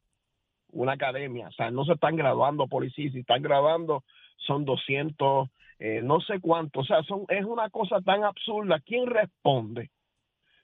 una 0.72 0.92
academia, 0.92 1.48
o 1.48 1.52
sea, 1.52 1.70
no 1.70 1.84
se 1.84 1.92
están 1.92 2.16
graduando 2.16 2.66
policías, 2.66 3.12
si 3.12 3.20
están 3.20 3.42
graduando 3.42 4.02
son 4.38 4.64
200, 4.64 5.48
eh, 5.78 6.00
no 6.02 6.20
sé 6.20 6.40
cuánto, 6.40 6.80
o 6.80 6.84
sea, 6.84 7.02
son, 7.04 7.24
es 7.28 7.44
una 7.44 7.68
cosa 7.70 8.00
tan 8.00 8.24
absurda. 8.24 8.80
¿Quién 8.80 9.06
responde? 9.06 9.90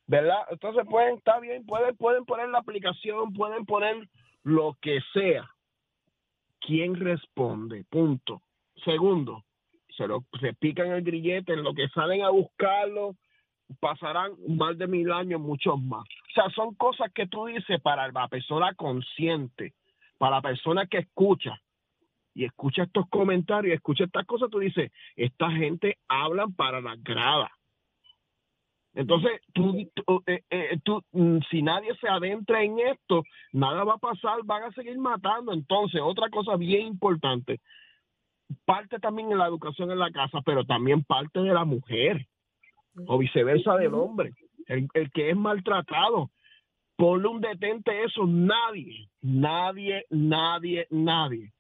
¿Verdad? 0.08 0.38
Entonces 0.50 0.84
pueden, 0.88 1.18
está 1.18 1.38
bien, 1.38 1.64
pueden, 1.66 1.94
pueden 1.96 2.24
poner 2.24 2.48
la 2.48 2.58
aplicación, 2.58 3.34
pueden 3.34 3.66
poner 3.66 4.08
lo 4.42 4.76
que 4.80 5.00
sea. 5.12 5.48
¿Quién 6.60 6.96
responde? 6.96 7.84
Punto. 7.90 8.42
Segundo, 8.84 9.44
se 9.96 10.06
lo 10.06 10.24
se 10.40 10.54
pican 10.54 10.92
el 10.92 11.02
grillete, 11.02 11.52
en 11.52 11.62
lo 11.62 11.74
que 11.74 11.88
salen 11.88 12.22
a 12.22 12.30
buscarlo, 12.30 13.16
pasarán 13.80 14.32
más 14.48 14.78
de 14.78 14.86
mil 14.86 15.12
años, 15.12 15.40
muchos 15.42 15.78
más. 15.80 16.04
O 16.04 16.32
sea, 16.34 16.48
son 16.50 16.74
cosas 16.74 17.12
que 17.12 17.26
tú 17.26 17.44
dices 17.44 17.78
para 17.82 18.10
la 18.10 18.28
persona 18.28 18.72
consciente, 18.74 19.74
para 20.16 20.36
la 20.36 20.42
persona 20.42 20.86
que 20.86 20.98
escucha 20.98 21.60
y 22.34 22.44
escucha 22.44 22.84
estos 22.84 23.06
comentarios, 23.10 23.74
escucha 23.74 24.04
estas 24.04 24.24
cosas, 24.24 24.48
tú 24.48 24.58
dices, 24.58 24.90
esta 25.16 25.50
gente 25.50 25.98
hablan 26.08 26.54
para 26.54 26.80
las 26.80 27.02
gradas. 27.02 27.50
Entonces, 28.94 29.40
tú, 29.52 29.88
tú, 29.94 30.22
eh, 30.26 30.42
eh, 30.50 30.78
tú, 30.82 31.02
mm, 31.12 31.38
si 31.50 31.62
nadie 31.62 31.94
se 32.00 32.08
adentra 32.08 32.62
en 32.62 32.78
esto, 32.80 33.22
nada 33.52 33.84
va 33.84 33.94
a 33.94 33.98
pasar, 33.98 34.38
van 34.44 34.64
a 34.64 34.72
seguir 34.72 34.98
matando. 34.98 35.52
Entonces, 35.52 36.00
otra 36.02 36.28
cosa 36.30 36.56
bien 36.56 36.86
importante, 36.86 37.60
parte 38.64 38.98
también 38.98 39.30
en 39.30 39.38
la 39.38 39.46
educación 39.46 39.90
en 39.90 39.98
la 39.98 40.10
casa, 40.10 40.40
pero 40.44 40.64
también 40.64 41.04
parte 41.04 41.40
de 41.40 41.52
la 41.52 41.64
mujer, 41.64 42.26
o 43.06 43.18
viceversa 43.18 43.76
del 43.76 43.94
hombre, 43.94 44.32
el, 44.66 44.88
el 44.94 45.10
que 45.12 45.30
es 45.30 45.36
maltratado. 45.36 46.30
Ponle 46.96 47.28
un 47.28 47.40
detente 47.40 47.92
a 47.92 48.04
eso, 48.04 48.26
nadie, 48.26 49.08
nadie, 49.20 50.04
nadie, 50.10 50.86
nadie 50.90 51.52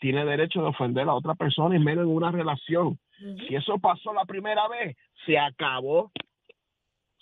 tiene 0.00 0.24
derecho 0.24 0.60
de 0.60 0.68
ofender 0.68 1.08
a 1.08 1.14
otra 1.14 1.34
persona 1.34 1.76
y 1.76 1.78
menos 1.78 2.04
en 2.04 2.10
una 2.10 2.30
relación. 2.30 2.98
Si 3.18 3.54
eso 3.54 3.78
pasó 3.78 4.12
la 4.12 4.24
primera 4.24 4.68
vez, 4.68 4.96
se 5.24 5.38
acabó. 5.38 6.10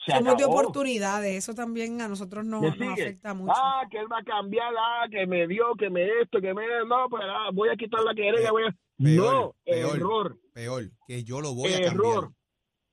Se 0.05 0.13
Somos 0.13 0.37
de 0.37 0.45
acabó. 0.45 0.61
oportunidades, 0.61 1.35
eso 1.37 1.55
también 1.55 2.01
a 2.01 2.09
nosotros 2.09 2.45
nos, 2.45 2.61
¿Me 2.61 2.69
nos 2.87 2.93
afecta 2.93 3.33
mucho. 3.35 3.53
Ah, 3.57 3.87
que 3.91 3.99
él 3.99 4.07
va 4.13 4.19
a 4.19 4.23
cambiar, 4.25 4.73
ah, 4.79 5.07
que 5.11 5.27
me 5.27 5.47
dio, 5.47 5.75
que 5.77 5.89
me 5.89 6.07
esto, 6.21 6.41
que 6.41 6.53
me... 6.53 6.63
No, 6.87 7.09
pues 7.09 7.23
ah, 7.27 7.49
voy 7.55 7.71
a 7.71 7.77
quitar 7.77 8.03
la 8.05 8.15
querella, 8.15 8.51
voy 8.53 8.65
a... 8.65 8.75
no, 8.99 9.55
peor, 9.65 9.97
error, 9.97 10.37
Peor, 10.53 10.83
que 11.07 11.25
yo 11.25 11.41
lo 11.41 11.55
voy 11.55 11.73
a 11.73 11.79
error. 11.79 12.25
cambiar. 12.25 12.31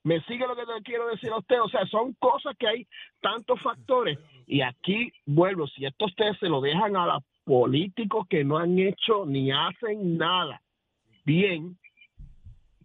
Me 0.04 0.20
sigue 0.22 0.48
lo 0.48 0.56
que 0.56 0.64
te 0.66 0.82
quiero 0.84 1.08
decir 1.10 1.30
a 1.32 1.38
usted, 1.38 1.62
o 1.62 1.70
sea, 1.70 1.86
son 1.88 2.14
cosas 2.14 2.56
que 2.58 2.68
hay 2.68 2.88
tantos 3.22 3.62
factores. 3.62 4.18
Y 4.48 4.62
aquí 4.62 5.12
vuelvo, 5.26 5.68
si 5.68 5.86
esto 5.86 6.06
ustedes 6.06 6.38
se 6.40 6.48
lo 6.48 6.60
dejan 6.62 6.96
a 6.96 7.06
los 7.06 7.24
políticos 7.44 8.26
que 8.30 8.44
no 8.44 8.58
han 8.58 8.80
hecho 8.80 9.26
ni 9.26 9.52
hacen 9.52 10.18
nada 10.18 10.62
bien, 11.26 11.78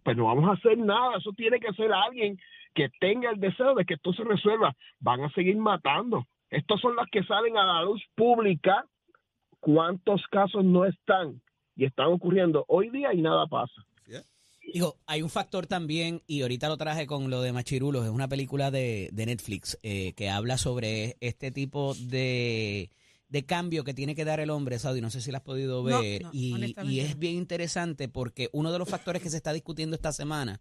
pues 0.03 0.15
no 0.15 0.25
vamos 0.25 0.47
a 0.49 0.53
hacer 0.53 0.77
nada. 0.77 1.17
Eso 1.17 1.31
tiene 1.35 1.59
que 1.59 1.73
ser 1.73 1.91
alguien 1.91 2.37
que 2.77 2.89
tenga 2.99 3.31
el 3.31 3.39
deseo 3.39 3.73
de 3.73 3.85
que 3.85 3.95
esto 3.95 4.13
se 4.13 4.23
resuelva. 4.23 4.75
Van 4.99 5.21
a 5.21 5.31
seguir 5.31 5.57
matando. 5.57 6.27
Estos 6.51 6.79
son 6.79 6.95
los 6.95 7.07
que 7.11 7.23
salen 7.23 7.57
a 7.57 7.65
la 7.65 7.81
luz 7.81 8.03
pública. 8.13 8.85
¿Cuántos 9.59 10.21
casos 10.29 10.63
no 10.63 10.85
están? 10.85 11.41
Y 11.75 11.85
están 11.85 12.07
ocurriendo 12.07 12.65
hoy 12.67 12.91
día 12.91 13.15
y 13.15 13.21
nada 13.23 13.47
pasa. 13.47 13.83
Digo, 14.71 14.97
hay 15.05 15.21
un 15.21 15.29
factor 15.29 15.65
también, 15.65 16.21
y 16.27 16.41
ahorita 16.41 16.67
lo 16.67 16.75
traje 16.75 17.07
con 17.07 17.29
lo 17.29 17.41
de 17.41 17.53
Machirulos, 17.53 18.03
es 18.03 18.11
una 18.11 18.27
película 18.27 18.69
de, 18.69 19.09
de 19.13 19.25
Netflix 19.25 19.79
eh, 19.81 20.11
que 20.11 20.29
habla 20.29 20.57
sobre 20.57 21.15
este 21.21 21.51
tipo 21.51 21.93
de, 21.95 22.89
de 23.29 23.45
cambio 23.45 23.85
que 23.85 23.93
tiene 23.93 24.13
que 24.13 24.25
dar 24.25 24.41
el 24.41 24.49
hombre, 24.49 24.77
Saudi, 24.77 24.99
no 24.99 25.09
sé 25.09 25.21
si 25.21 25.31
la 25.31 25.37
has 25.37 25.45
podido 25.45 25.83
ver, 25.83 26.23
no, 26.23 26.31
y, 26.33 26.99
es 26.99 27.17
bien 27.17 27.35
interesante 27.35 28.09
porque 28.09 28.49
uno 28.51 28.73
de 28.73 28.79
los 28.79 28.89
factores 28.89 29.21
que 29.21 29.29
se 29.29 29.37
está 29.37 29.53
discutiendo 29.53 29.95
esta 29.95 30.11
semana 30.11 30.59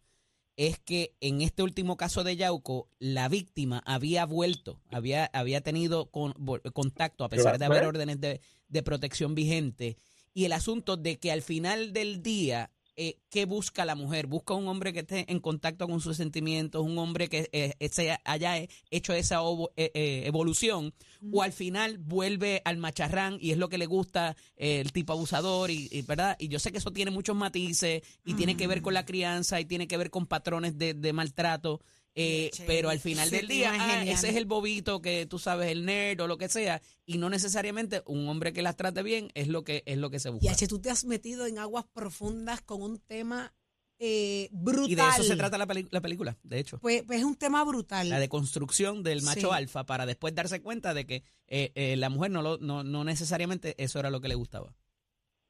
es 0.56 0.78
que 0.78 1.14
en 1.20 1.42
este 1.42 1.62
último 1.62 1.96
caso 1.96 2.25
de 2.25 2.36
Yauco, 2.36 2.88
la 2.98 3.28
víctima 3.28 3.82
había 3.84 4.25
vuelto, 4.25 4.80
había, 4.90 5.26
había 5.26 5.60
tenido 5.60 6.10
con- 6.10 6.32
contacto 6.72 7.25
a 7.25 7.28
pesar 7.28 7.58
de 7.58 7.64
haber 7.66 7.84
órdenes 7.88 8.20
de, 8.20 8.40
de 8.68 8.82
protección 8.82 9.34
vigente, 9.34 9.98
y 10.32 10.44
el 10.44 10.52
asunto 10.52 10.96
de 10.96 11.18
que 11.18 11.30
al 11.32 11.42
final 11.42 11.92
del 11.92 12.22
día, 12.22 12.70
eh, 12.96 13.18
¿qué 13.30 13.44
busca 13.44 13.84
la 13.84 13.94
mujer? 13.94 14.26
Busca 14.26 14.54
un 14.54 14.68
hombre 14.68 14.92
que 14.92 15.00
esté 15.00 15.30
en 15.30 15.40
contacto 15.40 15.86
con 15.86 16.00
sus 16.00 16.16
sentimientos, 16.16 16.84
un 16.84 16.98
hombre 16.98 17.28
que 17.28 17.48
eh, 17.52 17.88
se 17.90 18.18
haya 18.24 18.66
hecho 18.90 19.12
esa 19.12 19.40
eh, 19.76 19.90
eh, 19.94 20.22
evolución, 20.26 20.94
o 21.32 21.42
al 21.42 21.52
final 21.52 21.98
vuelve 21.98 22.62
al 22.64 22.76
macharrán 22.76 23.38
y 23.40 23.50
es 23.50 23.58
lo 23.58 23.68
que 23.68 23.78
le 23.78 23.86
gusta 23.86 24.36
eh, 24.56 24.80
el 24.80 24.92
tipo 24.92 25.12
abusador, 25.12 25.70
y, 25.70 25.88
y, 25.90 26.02
¿verdad? 26.02 26.36
Y 26.38 26.48
yo 26.48 26.58
sé 26.58 26.72
que 26.72 26.78
eso 26.78 26.92
tiene 26.92 27.10
muchos 27.10 27.36
matices 27.36 28.02
y 28.24 28.34
tiene 28.34 28.56
que 28.56 28.66
ver 28.66 28.82
con 28.82 28.94
la 28.94 29.04
crianza 29.04 29.60
y 29.60 29.64
tiene 29.64 29.88
que 29.88 29.96
ver 29.96 30.10
con 30.10 30.26
patrones 30.26 30.78
de, 30.78 30.94
de 30.94 31.12
maltrato. 31.12 31.80
Eh, 32.16 32.50
Che, 32.52 32.64
pero 32.64 32.88
al 32.88 32.99
final 32.99 33.30
del 33.30 33.46
día, 33.46 33.73
ah, 33.78 34.02
ese 34.04 34.30
es 34.30 34.37
el 34.37 34.46
bobito 34.46 35.00
que 35.00 35.26
tú 35.26 35.38
sabes, 35.38 35.70
el 35.70 35.85
nerd 35.85 36.20
o 36.23 36.26
lo 36.26 36.38
que 36.38 36.49
sea, 36.49 36.82
y 37.04 37.18
no 37.18 37.30
necesariamente 37.30 38.02
un 38.06 38.28
hombre 38.28 38.52
que 38.52 38.62
las 38.62 38.75
trate 38.76 39.02
bien 39.04 39.30
es 39.35 39.46
lo 39.49 39.62
que 39.62 39.82
es 39.87 39.99
lo 39.99 40.11
que 40.11 40.18
se 40.18 40.30
busca. 40.30 40.44
Y 40.46 40.49
H, 40.49 40.66
tú 40.66 40.80
te 40.80 40.90
has 40.90 41.04
metido 41.04 41.46
en 41.46 41.58
aguas 41.58 41.85
profundas 41.92 42.61
con 42.62 42.82
un 42.82 42.99
tema 42.99 43.54
eh, 43.99 44.49
brutal. 44.50 44.90
Y 44.90 44.94
de 44.94 45.02
eso 45.02 45.23
se 45.23 45.37
trata 45.37 45.56
la, 45.56 45.66
la 45.90 46.00
película, 46.00 46.37
de 46.42 46.58
hecho. 46.58 46.78
Pues, 46.80 47.02
pues 47.04 47.18
es 47.20 47.25
un 47.25 47.37
tema 47.37 47.62
brutal. 47.64 48.08
La 48.08 48.18
deconstrucción 48.18 49.02
del 49.02 49.23
macho 49.23 49.49
Sí. 49.49 49.54
alfa 49.54 49.87
para 49.87 50.04
después 50.06 50.35
darse 50.35 50.61
cuenta 50.61 50.92
de 50.94 51.06
que 51.06 51.23
eh, 51.46 51.73
eh, 51.75 51.96
la 51.96 52.11
mujer 52.11 52.30
no, 52.30 52.42
lo, 52.42 52.58
no, 52.58 52.82
no 52.82 53.04
necesariamente 53.04 53.75
eso 53.82 53.99
era 53.99 54.11
lo 54.11 54.20
que 54.20 54.28
le 54.28 54.35
gustaba. 54.35 54.75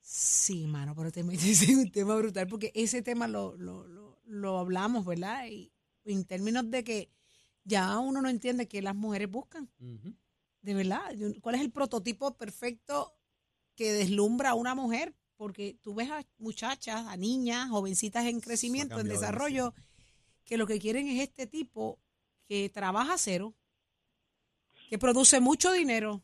Sí, 0.00 0.66
mano, 0.66 0.94
pero 0.94 1.10
te 1.10 1.24
metes 1.24 1.62
en 1.68 1.78
un 1.78 1.90
tema 1.90 2.14
brutal 2.16 2.46
porque 2.46 2.70
ese 2.74 3.02
tema 3.02 3.26
lo, 3.26 3.56
lo, 3.56 3.86
lo, 3.88 4.20
lo 4.26 4.58
hablamos, 4.58 5.04
¿verdad? 5.04 5.46
Y 5.48 5.72
en 6.06 6.24
términos 6.24 6.70
de 6.70 6.84
que 6.84 7.10
ya 7.64 7.98
uno 7.98 8.22
no 8.22 8.28
entiende 8.28 8.68
qué 8.68 8.80
las 8.80 8.94
mujeres 8.94 9.30
buscan, 9.30 9.68
de 10.62 10.74
verdad. 10.74 11.02
¿Cuál 11.40 11.56
es 11.56 11.60
el 11.60 11.70
prototipo 11.70 12.36
perfecto 12.36 13.14
que 13.74 13.92
deslumbra 13.92 14.50
a 14.50 14.54
una 14.54 14.74
mujer? 14.74 15.14
Porque 15.36 15.76
tú 15.82 15.94
ves 15.94 16.10
a 16.10 16.24
muchachas, 16.38 17.06
a 17.06 17.16
niñas, 17.16 17.68
jovencitas 17.68 18.24
en 18.26 18.40
crecimiento, 18.40 19.00
en 19.00 19.08
desarrollo, 19.08 19.74
que 20.44 20.56
lo 20.56 20.66
que 20.66 20.78
quieren 20.78 21.08
es 21.08 21.20
este 21.20 21.46
tipo 21.46 21.98
que 22.46 22.70
trabaja 22.70 23.18
cero, 23.18 23.54
que 24.88 24.98
produce 24.98 25.40
mucho 25.40 25.72
dinero, 25.72 26.22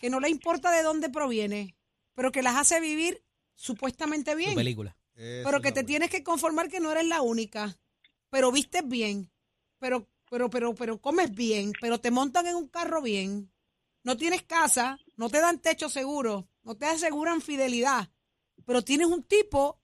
que 0.00 0.08
no 0.08 0.20
le 0.20 0.30
importa 0.30 0.70
de 0.70 0.82
dónde 0.82 1.10
proviene, 1.10 1.76
pero 2.14 2.32
que 2.32 2.42
las 2.42 2.56
hace 2.56 2.80
vivir 2.80 3.24
supuestamente 3.54 4.30
Su 4.30 4.36
bien. 4.38 4.54
película. 4.54 4.96
Pero 5.14 5.60
que 5.60 5.72
te 5.72 5.84
tienes 5.84 6.08
que 6.08 6.22
conformar 6.22 6.70
que 6.70 6.80
no 6.80 6.90
eres 6.92 7.06
la 7.06 7.20
única. 7.20 7.78
Pero 8.30 8.52
vistes 8.52 8.86
bien. 8.86 9.30
Pero, 9.78 10.08
pero, 10.30 10.48
pero, 10.48 10.74
pero 10.74 11.00
comes 11.00 11.34
bien. 11.34 11.72
Pero 11.80 12.00
te 12.00 12.10
montan 12.10 12.46
en 12.46 12.56
un 12.56 12.68
carro 12.68 13.02
bien. 13.02 13.52
No 14.02 14.16
tienes 14.16 14.42
casa. 14.42 14.98
No 15.16 15.28
te 15.28 15.40
dan 15.40 15.60
techo 15.60 15.88
seguro. 15.88 16.48
No 16.62 16.76
te 16.76 16.86
aseguran 16.86 17.42
fidelidad. 17.42 18.10
Pero 18.64 18.82
tienes 18.82 19.08
un 19.08 19.24
tipo, 19.24 19.80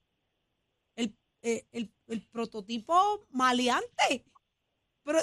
el, 0.95 1.17
eh, 1.41 1.67
el, 1.71 1.93
el 2.07 2.27
prototipo 2.27 3.27
maleante. 3.29 4.25
Pero 5.03 5.19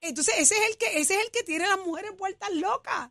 entonces 0.00 0.34
ese 0.38 0.54
es 0.56 0.70
el 0.70 0.76
que, 0.76 0.98
ese 0.98 1.14
es 1.14 1.24
el 1.24 1.30
que 1.30 1.42
tiene 1.42 1.66
las 1.68 1.78
mujeres 1.78 2.16
vueltas 2.16 2.52
locas. 2.54 3.10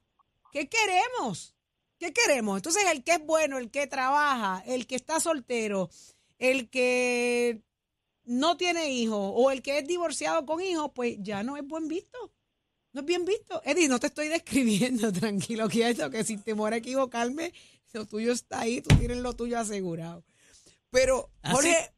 ¿Qué 0.52 0.68
queremos? 0.68 1.56
¿Qué 1.98 2.14
queremos? 2.14 2.58
Entonces 2.58 2.84
el 2.92 3.04
que 3.04 3.14
es 3.14 3.26
bueno, 3.26 3.58
el 3.58 3.72
que 3.72 3.88
trabaja, 3.88 4.64
el 4.66 4.88
que 4.88 4.96
está 4.96 5.20
soltero, 5.20 5.90
el 6.38 6.70
que 6.70 7.64
no 8.26 8.58
tiene 8.58 8.92
hijos 8.92 9.18
o 9.36 9.52
el 9.52 9.62
que 9.62 9.80
es 9.80 9.88
divorciado 9.88 10.46
con 10.46 10.62
hijos, 10.62 10.92
pues 10.94 11.18
ya 11.20 11.44
no 11.44 11.58
es 11.58 11.66
buen 11.66 11.88
visto. 11.88 12.34
No 12.94 13.02
es 13.02 13.06
bien 13.08 13.24
visto. 13.26 13.62
Eddie, 13.64 13.88
no 13.88 14.00
te 14.00 14.08
estoy 14.08 14.28
describiendo, 14.28 15.12
tranquilo, 15.14 15.68
quieto, 15.70 16.10
que 16.10 16.24
sin 16.24 16.42
temor 16.42 16.74
a 16.74 16.78
equivocarme, 16.78 17.54
lo 17.94 18.06
tuyo 18.06 18.32
está 18.34 18.62
ahí, 18.62 18.82
tú 18.82 18.96
tienes 18.98 19.18
lo 19.18 19.34
tuyo 19.34 19.58
asegurado. 19.60 20.24
Pero, 20.90 21.32
¿Ah, 21.42 21.54
Jorge, 21.54 21.94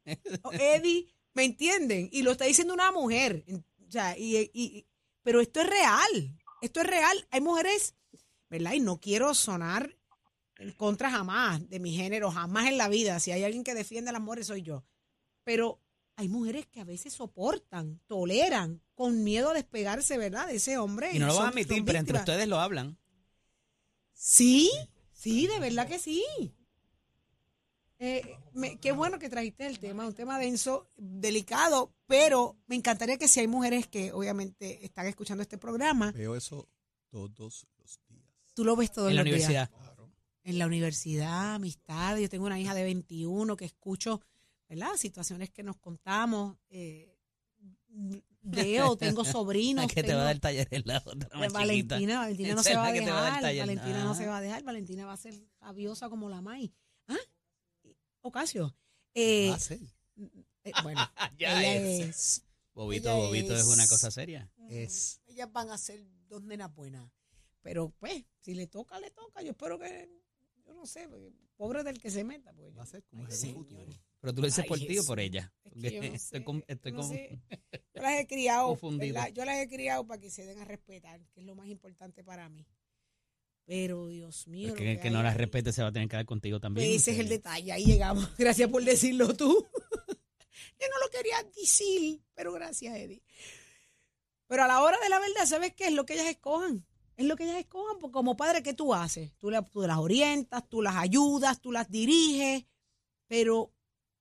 Eddie, 0.52 1.08
¿me 1.34 1.46
entienden? 1.46 2.10
Y 2.12 2.22
lo 2.22 2.32
está 2.32 2.46
diciendo 2.46 2.74
una 2.76 2.92
mujer. 2.92 3.44
O 3.88 3.92
sea, 3.92 4.16
y, 4.18 4.38
y- 4.38 4.52
y- 4.54 4.86
pero 5.24 5.42
esto 5.42 5.62
es 5.62 5.68
real. 5.68 6.38
Esto 6.62 6.82
es 6.82 6.88
real. 6.88 7.28
Hay 7.32 7.42
mujeres, 7.42 7.96
¿verdad? 8.50 8.74
Y 8.74 8.80
no 8.82 9.00
quiero 9.00 9.34
sonar 9.34 9.98
en 10.58 10.72
contra 10.74 11.10
jamás 11.10 11.68
de 11.70 11.80
mi 11.80 11.96
género, 11.96 12.30
jamás 12.32 12.68
en 12.68 12.78
la 12.78 12.88
vida. 12.88 13.20
Si 13.20 13.32
hay 13.32 13.44
alguien 13.44 13.64
que 13.64 13.74
defiende 13.74 14.10
a 14.10 14.14
las 14.14 14.22
mujeres, 14.22 14.48
soy 14.48 14.62
yo. 14.62 14.84
Pero 15.44 15.80
hay 16.16 16.28
mujeres 16.30 16.66
que 16.68 16.80
a 16.82 16.84
veces 16.86 17.14
soportan, 17.14 18.00
toleran, 18.08 18.82
con 18.96 19.24
miedo 19.24 19.50
a 19.50 19.54
despegarse, 19.54 20.18
¿verdad? 20.18 20.48
De 20.48 20.56
ese 20.56 20.78
hombre. 20.78 21.12
Y 21.14 21.20
no 21.20 21.28
lo 21.28 21.36
van 21.36 21.46
a 21.46 21.50
admitir, 21.50 21.84
pero 21.86 22.00
entre 22.00 22.18
ustedes 22.20 22.48
lo 22.48 22.60
hablan. 22.60 22.98
Sí, 24.14 24.70
sí, 25.12 25.48
de 25.48 25.60
verdad 25.60 25.88
que 25.88 26.00
sí. 26.00 26.24
Eh, 28.00 28.38
me- 28.54 28.78
qué 28.80 28.92
bueno 28.92 29.18
que 29.18 29.30
trajiste 29.30 29.66
el 29.66 29.80
tema, 29.80 30.06
un 30.06 30.14
tema 30.14 30.38
denso, 30.38 30.88
delicado, 30.98 31.94
pero 32.06 32.58
me 32.68 32.76
encantaría 32.76 33.18
que 33.18 33.28
si 33.30 33.40
hay 33.40 33.48
mujeres 33.48 33.88
que 33.88 34.12
obviamente 34.12 34.84
están 34.86 35.08
escuchando 35.08 35.42
este 35.42 35.58
programa, 35.58 36.12
Veo 36.12 36.36
eso 36.36 36.68
todos 37.10 37.66
los 37.78 38.00
días. 38.10 38.40
tú 38.54 38.66
lo 38.66 38.76
ves 38.76 38.92
todos 38.92 39.10
en 39.10 39.16
la 39.16 39.22
los 39.24 39.26
días. 39.34 39.48
universidad. 39.50 39.72
En 40.46 40.60
la 40.60 40.66
universidad, 40.68 41.56
amistad, 41.56 42.18
yo 42.18 42.28
tengo 42.28 42.46
una 42.46 42.60
hija 42.60 42.74
de 42.74 42.84
21 42.84 43.56
que 43.56 43.64
escucho, 43.64 44.20
¿verdad? 44.76 44.96
Situaciones 44.98 45.50
que 45.52 45.64
nos 45.64 45.78
contamos, 45.78 46.58
eh, 46.70 47.16
veo, 48.42 48.96
tengo 48.98 49.24
sobrinos. 49.26 49.86
La 49.86 49.94
que 49.94 50.04
te 50.04 50.14
va 50.14 50.22
a 50.22 50.26
dar 50.26 50.40
taller 50.40 50.68
en 50.72 50.84
la 50.86 50.98
otra 51.06 51.28
Eh, 51.28 51.32
chiquita. 51.32 51.50
Valentina, 51.60 52.20
Valentina 52.20 52.56
no 52.56 52.64
se 52.64 52.76
va 52.76 52.88
a 52.88 52.94
que 52.94 53.02
te 53.02 53.12
va 53.12 53.18
a 53.20 53.22
dar 53.22 53.26
dejar. 53.32 53.42
taller. 53.42 53.62
Valentina 53.62 54.04
no 54.04 54.12
Ah. 54.12 54.16
se 54.16 54.26
va 54.28 54.38
a 54.38 54.42
dejar. 54.42 54.64
Valentina 54.64 55.06
va 55.06 55.14
a 55.14 55.18
ser 55.18 55.34
rabiosa 55.60 56.10
como 56.10 56.30
la 56.30 56.42
May. 56.42 56.74
¿Ah? 57.08 57.18
Ocasio. 58.22 58.76
Eh, 59.14 59.50
Va 59.50 59.56
a 59.56 59.60
ser. 59.60 59.80
eh, 60.64 60.72
bueno, 60.82 61.02
Ya 61.38 61.60
ella 61.62 61.76
es. 61.76 62.10
es. 62.10 62.44
Bobito, 62.74 63.10
ella 63.10 63.18
Bobito 63.28 63.56
es 63.56 63.66
una 63.66 63.86
cosa 63.88 64.10
seria. 64.10 64.52
Es. 64.70 65.22
Ellas 65.28 65.52
van 65.52 65.70
a 65.70 65.78
ser 65.78 66.04
dos 66.28 66.42
nenas 66.44 66.74
buenas. 66.74 67.08
Pero 67.62 67.94
pues, 68.00 68.26
si 68.42 68.56
le 68.56 68.68
toca, 68.68 69.00
le 69.00 69.12
toca. 69.12 69.42
Yo 69.44 69.52
espero 69.52 69.78
que, 69.78 70.10
yo 70.66 70.74
no 70.74 70.86
sé, 70.86 71.08
porque 71.10 71.32
pobre 71.56 71.84
del 71.84 72.00
que 72.00 72.10
se 72.12 72.24
meta. 72.24 72.54
Pues, 72.54 72.78
Va 72.78 72.84
a 72.84 72.86
ser 72.86 73.04
como 73.04 73.24
Ay, 73.26 73.30
el 73.32 73.54
futuro. 73.54 73.86
Pero 74.20 74.34
tú 74.34 74.42
lo 74.42 74.48
dices 74.48 74.64
Ay, 74.64 74.70
por 74.70 74.80
ti 74.80 74.98
o 75.00 75.06
por 75.06 75.20
ella. 75.20 75.54
Es 75.64 75.72
que 75.74 75.80
Porque 75.82 75.92
yo 75.96 76.02
no 76.04 76.16
estoy 76.16 76.44
con- 76.44 76.64
estoy 76.68 76.92
no 76.94 77.00
con- 77.02 77.10
sé. 77.10 77.40
Yo 77.94 78.02
las 78.02 78.20
he 78.20 78.28
criado, 78.28 78.80
yo 79.34 79.46
las 79.46 79.58
he 79.60 79.68
criado 79.68 80.06
para 80.08 80.20
que 80.22 80.30
se 80.32 80.46
den 80.46 80.60
a 80.60 80.66
respetar, 80.66 81.20
que 81.34 81.42
es 81.42 81.46
lo 81.46 81.56
más 81.56 81.68
importante 81.68 82.24
para 82.24 82.50
mí. 82.50 82.66
Pero 83.66 84.08
Dios 84.10 84.48
mío, 84.48 84.68
Es 84.68 84.74
lo 84.74 84.78
que, 84.78 85.00
que 85.00 85.10
no 85.10 85.20
hay 85.20 85.24
la 85.24 85.32
ahí. 85.32 85.38
respete 85.38 85.72
se 85.72 85.82
va 85.82 85.88
a 85.88 85.92
tener 85.92 86.10
que 86.10 86.18
dar 86.18 86.26
contigo 86.26 86.60
también. 86.60 86.90
Ese 86.92 87.12
es 87.12 87.20
el 87.20 87.30
detalle, 87.30 87.72
ahí 87.72 87.86
llegamos. 87.86 88.30
Gracias 88.38 88.70
por 88.70 88.84
decirlo 88.84 89.34
tú. 89.36 89.68
Yo 90.80 90.88
no 90.90 91.00
lo 91.06 91.10
quería 91.12 91.42
decir, 91.56 92.22
pero 92.34 92.52
gracias, 92.52 92.96
Eddie. 92.98 93.22
Pero 94.48 94.64
a 94.64 94.68
la 94.68 94.82
hora 94.82 94.98
de 95.02 95.08
la 95.10 95.20
verdad, 95.20 95.46
¿sabes 95.46 95.74
qué? 95.74 95.86
Es 95.88 95.94
lo 95.94 96.06
que 96.06 96.14
ellas 96.14 96.28
escojan. 96.28 96.86
Es 97.18 97.26
lo 97.28 97.36
que 97.36 97.44
ellas 97.44 97.58
escojan, 97.58 97.98
porque 98.00 98.14
como 98.14 98.36
padre, 98.36 98.64
¿qué 98.64 98.74
tú 98.74 98.94
haces? 98.94 99.32
Tú, 99.38 99.50
la- 99.52 99.62
tú 99.64 99.82
las 99.82 99.98
orientas, 99.98 100.68
tú 100.68 100.82
las 100.82 100.96
ayudas, 100.96 101.62
tú 101.62 101.72
las 101.72 101.90
diriges, 101.90 102.66
pero 103.28 103.72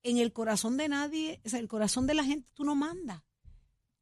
en 0.03 0.19
el 0.19 0.33
corazón 0.33 0.77
de 0.77 0.89
nadie, 0.89 1.41
o 1.45 1.49
sea, 1.49 1.59
el 1.61 1.69
corazón 1.69 2.07
de 2.07 2.15
la 2.15 2.25
gente, 2.25 2.49
tú 2.55 2.65
no 2.65 2.75
mandas. 2.75 3.23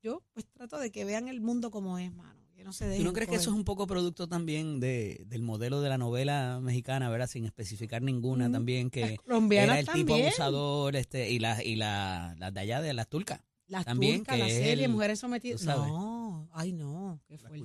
Yo, 0.03 0.23
pues 0.33 0.47
trato 0.53 0.79
de 0.79 0.91
que 0.91 1.05
vean 1.05 1.29
el 1.29 1.41
mundo 1.41 1.71
como 1.71 1.99
es, 1.99 2.13
mano. 2.13 2.41
Que 2.57 2.65
no 2.65 2.73
se 2.75 2.95
¿Tú 2.99 3.05
no 3.05 3.13
crees 3.15 3.29
que 3.31 3.37
eso 3.37 3.51
es 3.51 3.57
un 3.57 3.65
poco 3.65 3.87
producto 3.87 4.29
también 4.29 4.81
de, 4.81 5.23
del 5.27 5.41
modelo 5.43 5.81
de 5.81 5.89
la 5.89 5.97
novela 5.97 6.59
mexicana, 6.63 7.09
verdad? 7.09 7.27
Sin 7.27 7.47
especificar 7.47 8.03
ninguna 8.03 8.49
Mm, 8.49 8.53
también, 8.53 8.91
que 8.91 9.17
era 9.51 9.79
el 9.79 9.87
tipo 9.87 10.09
también. 10.09 10.27
abusador 10.27 10.95
este 10.97 11.31
y 11.31 11.39
las 11.39 11.65
y 11.65 11.77
la, 11.77 12.35
las 12.39 12.53
de 12.53 12.61
allá 12.61 12.83
de 12.83 12.93
las 12.93 13.09
turcas. 13.09 13.41
Las 13.67 13.87
También 13.87 14.19
turcas, 14.19 14.39
la 14.41 14.49
serie, 14.49 14.85
el- 14.85 14.91
mujeres 14.91 15.19
sometidas. 15.21 15.63
No, 15.65 16.51
ay 16.53 16.73
no. 16.73 16.90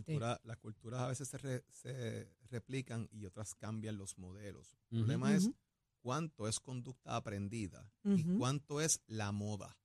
Cultura- 0.05 0.41
las 0.43 0.57
culturas 0.57 1.01
a 1.01 1.07
veces 1.07 1.27
se, 1.27 1.37
re- 1.37 1.63
se 1.71 2.29
replican 2.49 3.09
y 3.11 3.25
otras 3.25 3.53
cambian 3.55 3.97
los 3.97 4.17
modelos. 4.17 4.75
El 4.91 4.97
Ujú. 4.99 5.05
problema 5.07 5.35
es 5.35 5.43
Ujú. 5.45 5.55
cuánto 6.01 6.47
es 6.47 6.59
conducta 6.59 7.15
aprendida 7.15 7.91
y 8.03 8.21
Ujú. 8.21 8.37
cuánto 8.37 8.81
es 8.81 9.01
la 9.07 9.31
moda. 9.31 9.77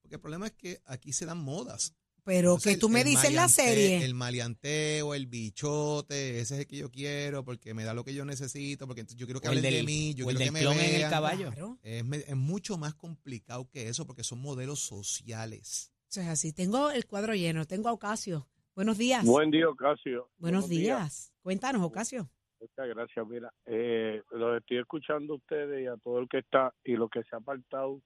Porque 0.00 0.16
el 0.16 0.20
problema 0.20 0.46
es 0.46 0.52
que 0.52 0.80
aquí 0.84 1.12
se 1.12 1.26
dan 1.26 1.38
modas. 1.38 1.94
Pero 2.24 2.50
Entonces, 2.50 2.74
que 2.74 2.78
tú 2.80 2.86
el- 2.86 2.92
me 2.92 3.00
el 3.00 3.06
dices 3.06 3.32
la 3.32 3.48
maleante- 3.48 3.52
serie. 3.64 4.04
El 4.04 4.14
maleanteo, 4.14 5.14
el 5.14 5.26
bichote, 5.26 6.38
ese 6.40 6.54
es 6.54 6.60
el 6.60 6.66
que 6.68 6.76
yo 6.76 6.88
quiero 6.92 7.44
porque 7.44 7.74
me 7.74 7.82
da 7.82 7.94
lo 7.94 8.04
que 8.04 8.14
yo 8.14 8.24
necesito, 8.24 8.86
porque 8.86 9.04
yo 9.16 9.26
quiero 9.26 9.40
que 9.40 9.48
O 9.48 9.50
hablen 9.50 9.62
de 9.64 9.70
del- 9.72 9.86
mí, 9.86 10.14
yo 10.14 10.26
o 10.26 10.30
el 10.30 10.36
quiero 10.36 10.52
del 10.52 10.60
que 10.62 10.66
me 10.68 10.72
clon 10.72 10.78
en 10.84 10.90
el 10.94 10.98
vean. 11.00 11.10
caballo. 11.10 11.50
Claro, 11.50 11.78
Es, 11.82 12.04
es 12.28 12.36
mucho 12.36 12.78
más 12.78 12.94
complicado 12.94 13.68
que 13.68 13.88
eso 13.88 14.06
porque 14.06 14.22
son 14.22 14.40
modelos 14.40 14.78
sociales. 14.80 15.90
eso 16.10 16.20
es 16.20 16.28
así. 16.28 16.52
Tengo 16.52 16.90
el 16.90 17.06
cuadro 17.06 17.34
lleno, 17.34 17.66
tengo 17.66 17.88
a 17.88 17.92
Ocasio. 17.92 18.48
Buenos 18.74 18.96
días. 18.96 19.26
Buen 19.26 19.50
día, 19.50 19.68
Ocasio. 19.68 20.30
Buenos 20.38 20.66
días. 20.66 21.34
Cuéntanos, 21.42 21.82
Ocasio. 21.82 22.30
Muchas 22.58 22.88
gracias. 22.88 23.26
Mira, 23.26 23.52
eh, 23.66 24.22
los 24.30 24.58
estoy 24.58 24.78
escuchando 24.78 25.34
a 25.34 25.36
ustedes 25.36 25.82
y 25.82 25.86
a 25.86 25.96
todo 25.98 26.20
el 26.20 26.28
que 26.28 26.38
está 26.38 26.72
y 26.82 26.96
lo 26.96 27.10
que 27.10 27.22
se 27.24 27.36
ha 27.36 27.38
apartado 27.38 28.00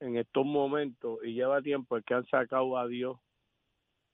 en 0.00 0.16
estos 0.16 0.44
momentos 0.44 1.18
y 1.24 1.32
lleva 1.32 1.62
tiempo 1.62 1.96
es 1.96 2.04
que 2.04 2.12
han 2.12 2.26
sacado 2.26 2.76
a 2.76 2.86
Dios 2.86 3.16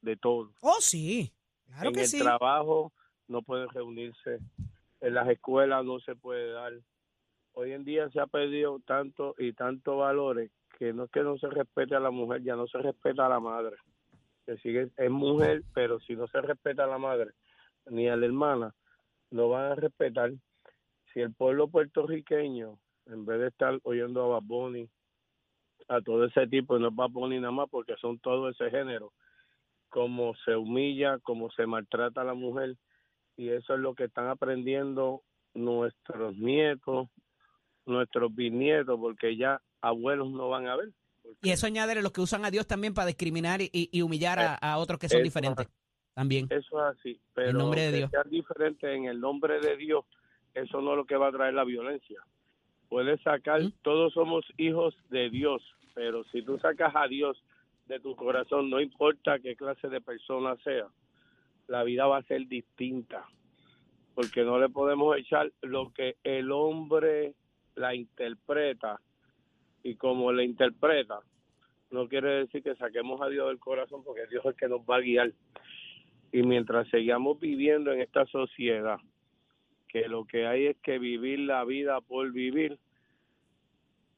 de 0.03 0.17
todo. 0.17 0.53
Oh, 0.61 0.77
sí. 0.81 1.33
Claro 1.67 1.89
en 1.89 1.95
que 1.95 2.03
el 2.03 2.07
sí. 2.07 2.21
trabajo 2.21 2.93
no 3.27 3.43
pueden 3.43 3.69
reunirse, 3.71 4.39
en 5.01 5.15
las 5.15 5.29
escuelas 5.29 5.85
no 5.85 5.99
se 5.99 6.15
puede 6.15 6.53
dar. 6.53 6.75
Hoy 7.55 7.73
en 7.73 7.85
día 7.85 8.09
se 8.11 8.21
ha 8.21 8.29
perdido 8.29 8.79
tanto 8.87 9.35
y 9.37 9.53
tanto 9.53 9.97
valores 9.97 10.53
que 10.79 10.93
no 10.93 11.05
es 11.05 11.11
que 11.11 11.23
no 11.23 11.37
se 11.39 11.49
respete 11.49 11.97
a 11.97 12.01
la 12.01 12.13
mujer, 12.13 12.43
ya 12.45 12.55
no 12.55 12.69
se 12.69 12.79
respeta 12.79 13.27
a 13.27 13.29
la 13.29 13.41
madre. 13.41 13.77
Que 14.49 14.57
sigue 14.63 14.89
es 14.97 15.11
mujer, 15.11 15.63
pero 15.75 16.01
si 16.01 16.17
no 16.17 16.27
se 16.29 16.41
respeta 16.41 16.85
a 16.85 16.87
la 16.87 16.97
madre 16.97 17.33
ni 17.85 18.09
a 18.09 18.17
la 18.17 18.25
hermana, 18.25 18.75
no 19.31 19.51
van 19.51 19.73
a 19.73 19.75
respetar. 19.75 20.33
Si 21.13 21.21
el 21.21 21.35
pueblo 21.35 21.69
puertorriqueño, 21.69 22.79
en 23.05 23.27
vez 23.27 23.41
de 23.41 23.49
estar 23.49 23.79
oyendo 23.83 24.25
a 24.25 24.29
Bad 24.29 24.47
Bunny, 24.47 24.89
a 25.89 26.01
todo 26.01 26.25
ese 26.25 26.47
tipo, 26.47 26.79
no 26.79 26.89
es 26.89 26.95
Bad 26.95 27.11
Bunny 27.11 27.41
nada 27.41 27.51
más 27.51 27.69
porque 27.69 27.95
son 28.01 28.19
todo 28.21 28.49
ese 28.49 28.71
género, 28.71 29.13
cómo 29.91 30.35
se 30.47 30.57
humilla, 30.57 31.19
cómo 31.19 31.51
se 31.51 31.67
maltrata 31.67 32.23
a 32.23 32.25
la 32.25 32.35
mujer 32.35 32.75
y 33.37 33.51
eso 33.51 33.75
es 33.75 33.81
lo 33.81 33.95
que 33.95 34.05
están 34.05 34.29
aprendiendo 34.29 35.25
nuestros 35.53 36.39
nietos, 36.39 37.09
nuestros 37.85 38.35
bisnietos, 38.35 38.99
porque 38.99 39.37
ya 39.37 39.61
abuelos 39.83 40.31
no 40.31 40.49
van 40.49 40.69
a 40.69 40.77
ver. 40.77 40.89
Y 41.43 41.51
eso 41.51 41.67
añade 41.67 42.01
los 42.01 42.13
que 42.13 42.21
usan 42.21 42.45
a 42.45 42.51
Dios 42.51 42.67
también 42.67 42.95
para 42.95 43.07
discriminar 43.07 43.61
y, 43.61 43.71
y 43.73 44.03
humillar 44.03 44.39
a, 44.39 44.55
a 44.55 44.79
otros 44.79 44.99
que 44.99 45.09
son 45.09 45.19
Eso, 45.19 45.25
diferentes. 45.25 45.69
También. 46.15 46.47
Eso 46.51 46.85
es 46.85 46.99
así, 46.99 47.21
pero 47.35 47.53
nombre 47.53 47.83
de 47.83 47.99
Dios. 47.99 48.11
sean 48.11 48.29
diferentes 48.29 48.91
en 48.91 49.05
el 49.05 49.21
nombre 49.21 49.61
de 49.61 49.77
Dios, 49.77 50.05
eso 50.55 50.81
no 50.81 50.93
es 50.93 50.97
lo 50.97 51.05
que 51.05 51.17
va 51.17 51.29
a 51.29 51.33
traer 51.33 51.55
la 51.55 51.65
violencia. 51.65 52.21
Puedes 52.89 53.21
sacar, 53.23 53.63
¿Mm? 53.63 53.73
todos 53.83 54.13
somos 54.15 54.45
hijos 54.57 54.95
de 55.11 55.31
Dios, 55.31 55.63
pero 55.95 56.25
si 56.33 56.43
tú 56.43 56.59
sacas 56.59 56.93
a 56.97 57.07
Dios 57.07 57.41
de 57.87 58.01
tu 58.01 58.17
corazón, 58.17 58.69
no 58.69 58.81
importa 58.81 59.39
qué 59.39 59.55
clase 59.55 59.89
de 59.89 60.01
persona 60.01 60.57
sea, 60.65 60.87
la 61.69 61.85
vida 61.85 62.07
va 62.07 62.19
a 62.19 62.23
ser 62.25 62.49
distinta, 62.49 63.25
porque 64.15 64.43
no 64.43 64.59
le 64.59 64.69
podemos 64.69 65.17
echar 65.17 65.53
lo 65.63 65.93
que 65.93 66.17
el 66.25 66.51
hombre 66.51 67.35
la 67.77 67.95
interpreta 67.95 69.01
y 69.83 69.95
como 69.97 70.33
la 70.33 70.43
interpreta, 70.43 71.21
no 71.91 72.09
quiere 72.09 72.31
decir 72.41 72.63
que 72.63 72.75
saquemos 72.77 73.21
a 73.23 73.29
Dios 73.29 73.49
del 73.49 73.59
corazón, 73.59 74.03
porque 74.05 74.27
Dios 74.27 74.45
es 74.45 74.51
el 74.51 74.57
que 74.57 74.69
nos 74.69 74.81
va 74.81 74.97
a 74.97 75.01
guiar. 75.01 75.33
Y 76.33 76.43
mientras 76.43 76.89
sigamos 76.89 77.41
viviendo 77.41 77.93
en 77.93 78.01
esta 78.01 78.27
sociedad, 78.27 78.99
que 79.89 80.07
lo 80.09 80.27
que 80.27 80.47
hay 80.47 80.67
es 80.67 80.77
que 80.79 80.99
vivir 80.99 81.41
la 81.41 81.65
vida 81.65 82.01
por 82.03 82.31
vivir, 82.31 82.79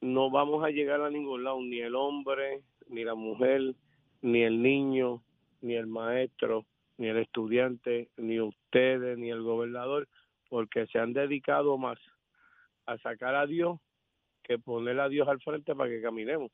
no 0.01 0.31
vamos 0.31 0.65
a 0.65 0.71
llegar 0.71 1.01
a 1.03 1.11
ningún 1.11 1.45
lado, 1.45 1.61
ni 1.61 1.79
el 1.79 1.95
hombre, 1.95 2.63
ni 2.89 3.05
la 3.05 3.15
mujer, 3.15 3.75
ni 4.23 4.43
el 4.43 4.61
niño, 4.63 5.23
ni 5.61 5.75
el 5.75 5.87
maestro, 5.87 6.65
ni 6.99 7.09
el 7.09 7.19
estudiante, 7.19 8.09
ni 8.17 8.41
ustedes, 8.41 9.17
ni 9.17 9.31
el 9.31 9.43
gobernador, 9.43 10.09
porque 10.49 10.87
se 10.89 10.99
han 10.99 11.13
dedicado 11.13 11.79
más 11.79 11.99
a 12.87 12.99
sacar 12.99 13.37
a 13.37 13.47
Dios 13.47 13.79
que 14.51 14.59
poner 14.59 14.99
a 14.99 15.09
Dios 15.09 15.29
al 15.29 15.41
frente 15.41 15.77
para 15.77 15.89
que 15.89 16.03
caminemos. 16.03 16.51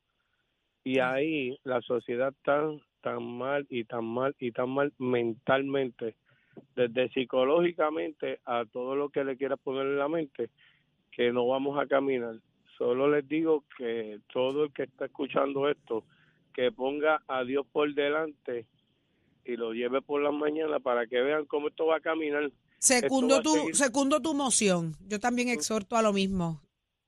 Y 0.83 0.99
ahí 0.99 1.57
la 1.63 1.81
sociedad 1.81 2.31
tan 2.45 2.79
tan 3.01 3.23
mal 3.23 3.65
y 3.71 3.85
tan 3.85 4.05
mal 4.05 4.35
y 4.39 4.51
tan 4.51 4.69
mal 4.69 4.93
mentalmente, 4.99 6.15
desde 6.75 7.09
psicológicamente 7.09 8.39
a 8.45 8.65
todo 8.71 8.95
lo 8.95 9.09
que 9.09 9.23
le 9.23 9.35
quiera 9.35 9.57
poner 9.57 9.87
en 9.87 9.97
la 9.97 10.07
mente, 10.07 10.51
que 11.11 11.31
no 11.31 11.47
vamos 11.47 11.79
a 11.79 11.87
caminar. 11.87 12.35
Solo 12.77 13.09
les 13.09 13.27
digo 13.27 13.63
que 13.75 14.19
todo 14.31 14.65
el 14.65 14.73
que 14.73 14.83
está 14.83 15.05
escuchando 15.05 15.67
esto, 15.67 16.03
que 16.53 16.71
ponga 16.71 17.23
a 17.27 17.43
Dios 17.43 17.65
por 17.71 17.91
delante 17.95 18.67
y 19.43 19.55
lo 19.55 19.73
lleve 19.73 20.03
por 20.03 20.21
las 20.21 20.33
mañanas 20.33 20.83
para 20.83 21.07
que 21.07 21.19
vean 21.19 21.45
cómo 21.45 21.69
esto 21.69 21.87
va 21.87 21.97
a 21.97 22.01
caminar. 22.01 22.51
Secundo 22.77 23.37
Esto 23.37 23.53
tu, 23.53 23.73
secundo 23.73 24.21
tu 24.21 24.35
moción. 24.35 24.95
Yo 25.07 25.19
también 25.19 25.49
exhorto 25.49 25.95
a 25.95 26.03
lo 26.03 26.13
mismo. 26.13 26.61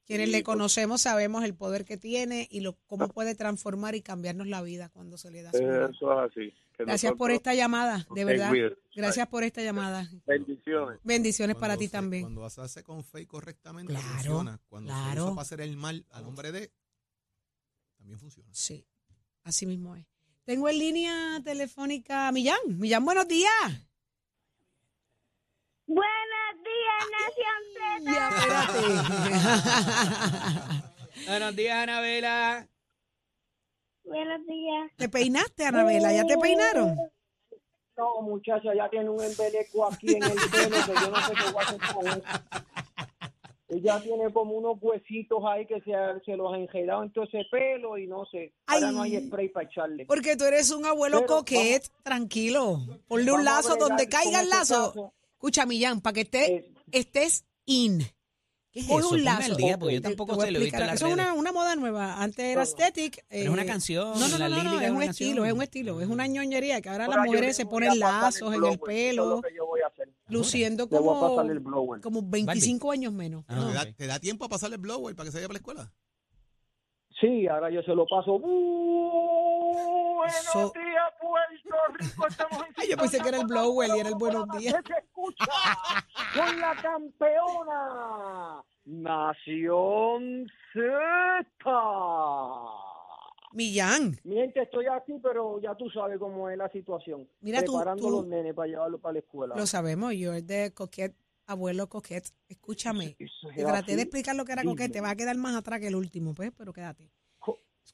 Quienes 0.10 0.30
le 0.30 0.41
conocemos 0.41 1.02
sabemos 1.02 1.43
el 1.43 1.54
poder 1.54 1.86
que 1.86 1.95
tiene 1.95 2.48
y 2.50 2.62
lo, 2.62 2.74
cómo 2.88 3.10
puede 3.10 3.36
transformar 3.36 3.93
y 3.93 4.02
cambiarnos 4.02 4.48
la 4.48 4.60
vida 4.63 4.89
cuando 4.89 5.19
se 5.19 5.30
le 5.30 5.43
da 5.43 5.52
su. 5.52 5.58
Eso 5.60 6.24
es 6.26 6.32
así. 6.32 6.54
Gracias 6.80 7.13
por 7.13 7.30
esta 7.30 7.54
llamada, 7.54 8.08
de 8.15 8.26
verdad. 8.26 8.52
Gracias 8.95 9.28
por 9.28 9.43
esta 9.43 9.62
llamada. 9.62 10.10
Bendiciones. 10.26 11.00
Bendiciones 11.04 11.56
para 11.58 11.78
ti 11.78 11.86
se- 11.86 11.91
también. 11.91 12.24
Cuando 12.24 12.50
se 12.50 12.60
hace 12.62 12.84
con 12.84 13.04
fe 13.04 13.22
y 13.22 13.26
correctamente, 13.28 13.93
Claro, 13.93 14.08
funciona. 14.08 14.60
Cuando 14.67 14.89
se 14.89 14.95
claro. 14.95 15.24
usa 15.26 15.32
para 15.36 15.41
hacer 15.43 15.62
el 15.62 15.78
mal 15.78 16.04
a 16.10 16.22
nombre 16.22 16.52
de, 16.52 16.72
también 17.98 18.17
funciona. 18.17 18.50
Sí. 18.52 18.84
Así 19.43 19.67
mismo 19.67 19.95
es. 19.95 20.08
Tengo 20.43 20.69
en 20.69 20.80
línea 20.80 21.39
telefónica 21.43 22.28
a 22.30 22.32
Millán. 22.32 22.58
Millán, 22.65 23.06
buenos 23.06 23.28
días. 23.28 23.52
Buenos 25.86 26.18
Ya, 28.01 28.29
espérate. 28.29 28.79
Buenos 31.27 31.55
días, 31.55 31.77
Anabela. 31.83 32.67
Buenos 34.03 34.45
días. 34.47 34.91
¿Te 34.97 35.09
peinaste, 35.09 35.65
Anabela? 35.65 36.13
¿Ya 36.13 36.25
te 36.25 36.38
peinaron? 36.38 36.95
No, 37.97 38.21
muchacha, 38.21 38.73
ya 38.75 38.89
tiene 38.89 39.09
un 39.09 39.21
embeleco 39.23 39.85
aquí 39.85 40.15
en 40.15 40.23
el 40.23 40.31
pelo 40.31 40.77
que 40.85 40.93
yo 41.01 41.09
no 41.09 41.21
sé 41.27 41.33
qué 41.33 41.51
voy 41.51 41.63
a 41.63 41.67
hacer 41.67 41.79
con 41.93 42.07
eso. 42.07 42.21
Ella 43.71 44.01
tiene 44.01 44.33
como 44.33 44.53
unos 44.55 44.77
huesitos 44.81 45.43
ahí 45.45 45.67
que 45.67 45.79
se, 45.81 45.91
se 46.25 46.35
los 46.35 46.51
ha 46.53 46.57
enredado 46.57 47.03
en 47.03 47.12
todo 47.12 47.25
ese 47.25 47.43
pelo 47.51 47.97
y 47.99 48.07
no 48.07 48.25
sé. 48.25 48.53
Ahora 48.65 48.88
Ay. 48.88 48.95
no 48.95 49.01
hay 49.03 49.27
spray 49.27 49.49
para 49.49 49.67
echarle. 49.67 50.05
Porque 50.07 50.35
tú 50.38 50.45
eres 50.45 50.71
un 50.71 50.85
abuelo 50.85 51.19
Pero 51.21 51.35
coquet, 51.38 51.83
tranquilo. 52.01 52.79
Ponle 53.07 53.31
un 53.31 53.43
vamos 53.45 53.65
lazo 53.65 53.75
donde 53.75 54.07
caiga 54.09 54.39
el 54.39 54.47
ese 54.47 54.55
lazo. 54.57 54.88
caso. 54.88 55.13
Escucha, 55.33 55.65
Millán, 55.67 56.01
para 56.01 56.13
que 56.15 56.21
esté- 56.21 56.45
Eh, 56.55 56.73
estés 56.91 57.45
in. 57.65 57.99
¿Qué 58.71 58.82
es 58.82 58.86
eso? 58.86 58.95
un 58.97 59.02
Ponme 59.02 59.23
lazo. 59.23 59.52
al 59.52 59.58
día, 59.58 59.80
porque 59.80 59.95
yo 59.95 60.02
Te- 60.02 60.08
tampoco 60.10 60.34
te 60.34 60.36
voy 60.36 60.43
a 60.43 60.45
sé, 60.45 60.52
lo 60.52 60.60
he 60.60 60.62
visto 60.62 60.78
en 60.78 60.84
explicar. 60.84 60.88
las 60.93 60.95
Eso 61.02 61.08
es 61.08 61.13
una, 61.13 61.23
redes. 61.25 61.39
una 61.39 61.52
moda 61.52 61.75
nueva. 61.75 62.21
Antes 62.21 62.45
era 62.45 62.62
aesthetic. 62.62 63.25
Pero 63.28 63.43
es 63.45 63.49
una 63.49 63.65
canción, 63.65 64.19
No, 64.19 64.28
no, 64.28 64.38
la 64.38 64.47
no, 64.47 64.56
no, 64.58 64.63
lírica 64.63 64.75
es 64.78 64.84
es 64.84 64.89
un 64.91 64.95
una 64.97 65.06
estilo, 65.06 65.28
canción. 65.30 65.47
es 65.47 65.54
un 65.54 65.62
estilo, 65.63 66.02
es 66.02 66.08
una 66.08 66.28
ñoñería 66.28 66.80
que 66.82 66.89
ahora 66.89 67.08
las 67.08 67.17
ahora 67.17 67.25
yo 67.25 67.32
mujeres 67.34 67.56
se 67.56 67.63
voy 67.63 67.71
ponen 67.71 67.89
pasar 67.99 68.23
lazos 68.23 68.47
en 68.49 68.54
el 68.54 68.60
blower, 68.60 68.73
eso 68.75 68.84
es 68.84 68.88
pelo, 69.10 69.25
lo 69.30 69.41
que 69.41 69.56
yo 69.56 69.65
voy 69.65 69.82
a 69.82 69.88
hacer. 69.88 70.10
luciendo 70.28 70.84
Le 70.84 70.99
voy 70.99 70.99
a 70.99 71.19
como, 71.19 71.36
pasar 71.36 71.52
el 71.52 71.60
blower. 71.60 72.02
como 72.02 72.21
25 72.21 72.91
años 72.91 73.12
menos. 73.12 73.43
Ah, 73.47 73.56
No. 73.56 73.62
¿Te, 73.65 73.69
ok. 73.69 73.73
da, 73.73 73.91
te 73.93 74.06
da 74.08 74.19
tiempo 74.19 74.45
a 74.45 74.49
pasarle 74.49 74.75
el 74.75 74.82
blower 74.84 75.15
para 75.15 75.25
que 75.25 75.32
se 75.32 75.38
vaya 75.39 75.47
para 75.47 75.54
la 75.56 75.60
escuela? 75.60 75.93
Sí, 77.19 77.47
ahora 77.47 77.71
yo 77.71 77.82
se 77.82 77.95
lo 77.95 78.06
paso. 78.06 78.39
Buenos 79.73 80.43
So- 80.51 80.71
días, 80.73 81.13
Puerto 81.21 81.77
Rico. 81.99 82.27
Estamos 82.27 82.60
en 82.67 82.73
Ay, 82.77 82.89
yo 82.89 82.97
pensé 82.97 83.19
que 83.19 83.29
era 83.29 83.38
el 83.39 83.47
blower 83.47 83.89
y 83.95 83.99
era 83.99 84.10
el 84.10 84.15
buenos 84.15 84.47
días. 84.58 84.75
¿Qué 84.84 84.93
se 84.93 84.99
escucha? 84.99 85.45
Con 86.36 86.60
la 86.60 86.75
campeona 86.82 88.63
Nación 88.86 90.47
Z. 90.73 91.71
Millán, 93.51 94.15
Miente, 94.23 94.62
estoy 94.62 94.86
aquí, 94.86 95.13
pero 95.23 95.60
ya 95.60 95.73
tú 95.75 95.89
sabes 95.89 96.19
cómo 96.19 96.49
es 96.51 96.58
la 96.58 96.69
situación. 96.69 97.27
Mira, 97.41 97.63
tú- 97.63 97.73
Preparando 97.73 98.03
tú- 98.03 98.12
los 98.12 98.27
nenes 98.27 98.53
para 98.53 98.67
llevarlos 98.67 99.01
para 99.01 99.13
la 99.13 99.19
escuela. 99.19 99.55
lo 99.55 99.65
sabemos, 99.65 100.13
yo 100.13 100.34
es 100.34 100.45
de 100.45 100.71
coquet, 100.73 101.15
abuelo 101.47 101.89
coquet. 101.89 102.25
Escúchame, 102.47 103.15
te 103.17 103.63
traté 103.63 103.77
así. 103.91 103.95
de 103.95 104.01
explicar 104.03 104.36
lo 104.36 104.45
que 104.45 104.51
era 104.51 104.63
coquet, 104.63 104.88
Dime. 104.88 104.93
te 104.93 105.01
va 105.01 105.10
a 105.10 105.15
quedar 105.15 105.36
más 105.38 105.55
atrás 105.55 105.79
que 105.79 105.88
el 105.88 105.95
último, 105.95 106.36
pues, 106.36 106.51
pero 106.55 106.73
quédate. 106.73 107.10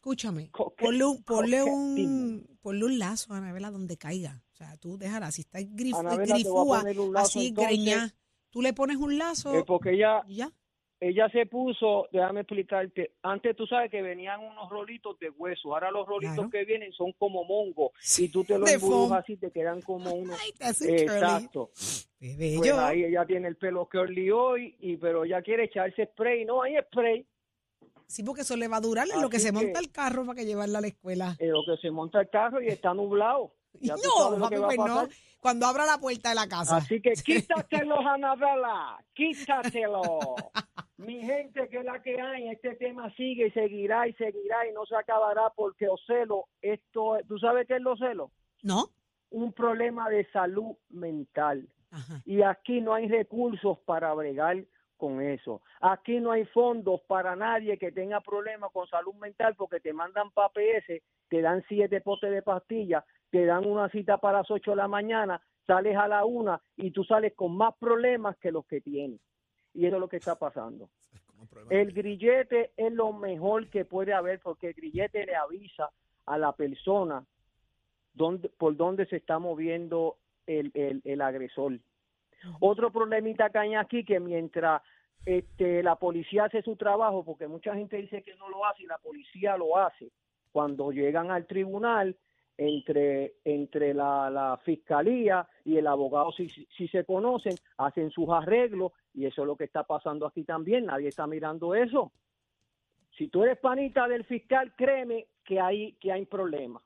Escúchame, 0.06 0.52
ponle 0.78 1.04
un, 1.04 1.24
ponle 1.24 1.64
un, 1.64 2.60
ponle 2.62 2.86
un 2.86 3.00
lazo 3.00 3.34
a 3.34 3.38
Anabela 3.38 3.72
donde 3.72 3.98
caiga. 3.98 4.40
O 4.54 4.56
sea, 4.56 4.78
tú 4.78 5.00
déjala, 5.00 5.32
si 5.32 5.42
está 5.42 5.58
grif, 5.64 5.96
Anabela, 5.96 6.36
grifúa, 6.36 6.84
lazo, 6.84 7.12
así 7.18 7.48
entonces. 7.48 7.74
greñá, 7.76 8.14
tú 8.52 8.62
le 8.62 8.72
pones 8.74 8.98
un 8.98 9.18
lazo 9.18 9.56
Eh, 9.56 9.64
porque 9.66 9.94
ella, 9.94 10.22
ya. 10.28 10.52
ella 11.00 11.28
se 11.30 11.48
puso, 11.48 12.08
déjame 12.12 12.42
explicarte, 12.42 13.16
antes 13.24 13.56
tú 13.56 13.66
sabes 13.66 13.90
que 13.90 14.04
venían 14.04 14.42
unos 14.42 14.70
rolitos 14.70 15.18
de 15.18 15.32
hueso, 15.32 15.74
ahora 15.74 15.90
los 15.90 16.06
rolitos 16.08 16.36
Claro. 16.36 16.50
que 16.52 16.66
vienen 16.66 16.94
son 16.94 17.12
como 17.14 17.44
mongos, 17.44 17.90
y 18.20 18.30
tú 18.30 18.44
te 18.44 18.60
los 18.60 18.72
foam. 18.76 19.12
así, 19.14 19.38
te 19.38 19.50
quedan 19.50 19.82
como 19.82 20.12
unos... 20.14 20.40
Ay, 20.40 20.52
curly. 20.52 21.02
Exacto. 21.02 21.72
Pues 21.74 22.72
ahí 22.78 23.06
ella 23.06 23.26
tiene 23.26 23.48
el 23.48 23.56
pelo 23.58 23.90
curly 23.92 24.30
hoy, 24.30 24.76
y, 24.80 24.98
pero 24.98 25.26
ella 25.26 25.42
quiere 25.42 25.64
echarse 25.64 26.06
spray, 26.14 26.46
no 26.46 26.62
hay 26.62 26.76
spray, 26.90 27.26
Sí, 28.08 28.24
porque 28.24 28.42
eso 28.42 28.56
le 28.56 28.68
va 28.68 28.78
a 28.78 28.82
durar 28.82 29.08
en 29.14 29.22
lo 29.22 29.30
que 29.30 29.40
se 29.40 29.52
monta 29.52 29.80
el 29.80 29.92
carro 29.92 30.26
para 30.26 30.38
que 30.40 30.46
llevarla 30.46 30.78
a 30.78 30.82
la 30.82 30.88
escuela. 30.88 31.36
en 31.40 31.52
lo 31.52 31.64
que 31.66 31.78
se 31.78 31.92
monta 31.92 32.22
el 32.22 32.30
carro 32.30 32.62
y 32.62 32.68
está 32.68 32.94
nublado. 32.94 33.54
Ya 33.82 33.96
no, 33.96 34.40
papi, 34.40 34.56
pues 34.56 34.78
no. 34.78 35.08
Cuando 35.42 35.66
abra 35.66 35.86
la 35.86 35.98
puerta 35.98 36.30
de 36.30 36.36
la 36.36 36.48
casa. 36.48 36.78
Así 36.78 37.02
que 37.02 37.12
quítatelos, 37.26 38.00
Anabela, 38.06 38.98
quítatelo. 39.14 40.02
Mi 40.98 41.22
gente, 41.22 41.68
que 41.68 41.80
es 41.80 41.86
la 41.86 42.02
que 42.02 42.20
hay, 42.22 42.48
este 42.48 42.76
tema 42.76 43.14
sigue 43.16 43.48
y 43.48 43.52
seguirá 43.52 44.08
y 44.08 44.14
seguirá 44.14 44.66
y 44.70 44.74
no 44.74 44.86
se 44.86 44.96
acabará 44.96 45.52
porque 45.54 45.90
Ocelo, 45.90 46.46
esto, 46.62 47.18
¿tú 47.28 47.38
sabes 47.38 47.68
qué 47.68 47.76
es 47.76 47.82
lo 47.82 47.98
celo? 47.98 48.32
¿No? 48.64 48.92
Un 49.30 49.52
problema 49.52 50.10
de 50.10 50.26
salud 50.32 50.78
mental. 50.90 51.68
Ajá. 51.92 52.22
Y 52.26 52.42
aquí 52.42 52.80
no 52.80 52.94
hay 52.94 53.10
recursos 53.10 53.78
para 53.80 54.14
bregar 54.14 54.64
con 54.98 55.22
eso. 55.22 55.62
Aquí 55.82 56.20
no 56.20 56.32
hay 56.32 56.46
fondos 56.46 57.02
para 57.08 57.36
nadie 57.36 57.78
que 57.78 57.92
tenga 57.92 58.22
problemas 58.22 58.72
con 58.72 58.88
salud 58.88 59.14
mental 59.16 59.56
porque 59.56 59.80
te 59.80 59.94
mandan 59.94 60.32
para 60.32 60.50
PS, 60.50 61.02
te 61.30 61.42
dan 61.42 61.64
siete 61.68 62.02
potes 62.02 62.32
de 62.32 62.42
pastillas, 62.42 63.04
te 63.30 63.46
dan 63.46 63.66
una 63.66 63.90
cita 63.90 64.18
para 64.18 64.40
las 64.40 64.52
8 64.52 64.72
de 64.72 64.78
la 64.78 64.88
mañana, 64.88 65.42
sales 65.68 65.98
a 65.98 66.08
la 66.08 66.26
una 66.26 66.62
y 66.78 66.92
tú 66.92 67.04
sales 67.04 67.34
con 67.36 67.56
más 67.56 67.76
problemas 67.80 68.38
que 68.38 68.52
los 68.52 68.66
que 68.66 68.82
tienes. 68.82 69.20
Y 69.74 69.86
eso 69.86 69.96
es 69.98 70.00
lo 70.00 70.08
que 70.08 70.18
está 70.18 70.36
pasando. 70.36 70.90
El 71.70 71.92
grillete 71.92 72.72
es 72.78 72.94
lo 72.94 73.12
mejor 73.14 73.70
que 73.70 73.86
puede 73.86 74.14
haber 74.14 74.40
porque 74.40 74.70
el 74.70 74.74
grillete 74.74 75.26
le 75.26 75.36
avisa 75.36 75.90
a 76.26 76.38
la 76.38 76.54
persona 76.54 77.24
dónde, 78.14 78.50
por 78.50 78.76
dónde 78.76 79.06
se 79.06 79.18
está 79.18 79.38
moviendo 79.38 80.18
el, 80.48 80.72
el, 80.74 81.02
el 81.04 81.22
agresor. 81.22 81.80
Otro 82.60 82.92
problemita 82.92 83.50
que 83.50 83.58
hay 83.58 83.76
aquí 83.76 84.04
que 84.04 84.20
mientras 84.20 84.82
este, 85.26 85.82
la 85.84 85.96
policía 85.96 86.46
hace 86.46 86.62
su 86.62 86.76
trabajo, 86.76 87.24
porque 87.24 87.48
mucha 87.48 87.74
gente 87.76 87.98
dice 87.98 88.24
que 88.24 88.36
no 88.36 88.50
lo 88.50 88.66
hace 88.66 88.84
y 88.84 88.88
la 88.88 88.98
policía 88.98 89.58
lo 89.58 89.78
hace, 89.78 90.12
cuando 90.52 90.92
llegan 90.92 91.32
al 91.32 91.46
tribunal, 91.48 92.16
entre, 92.58 93.36
entre 93.44 93.94
la, 93.94 94.30
la 94.30 94.58
fiscalía 94.64 95.48
y 95.64 95.78
el 95.78 95.88
abogado, 95.88 96.32
si, 96.32 96.48
si 96.50 96.88
se 96.88 97.04
conocen, 97.04 97.56
hacen 97.78 98.12
sus 98.12 98.30
arreglos 98.30 98.94
y 99.14 99.26
eso 99.26 99.42
es 99.42 99.48
lo 99.48 99.56
que 99.56 99.66
está 99.66 99.84
pasando 99.84 100.26
aquí 100.26 100.44
también, 100.44 100.86
nadie 100.86 101.10
está 101.10 101.28
mirando 101.28 101.76
eso. 101.76 102.12
Si 103.18 103.28
tú 103.28 103.44
eres 103.44 103.58
panita 103.58 104.08
del 104.08 104.26
fiscal, 104.26 104.74
créeme 104.76 105.28
que 105.44 105.60
hay, 105.60 105.94
que 105.94 106.12
hay 106.12 106.26
problemas, 106.26 106.84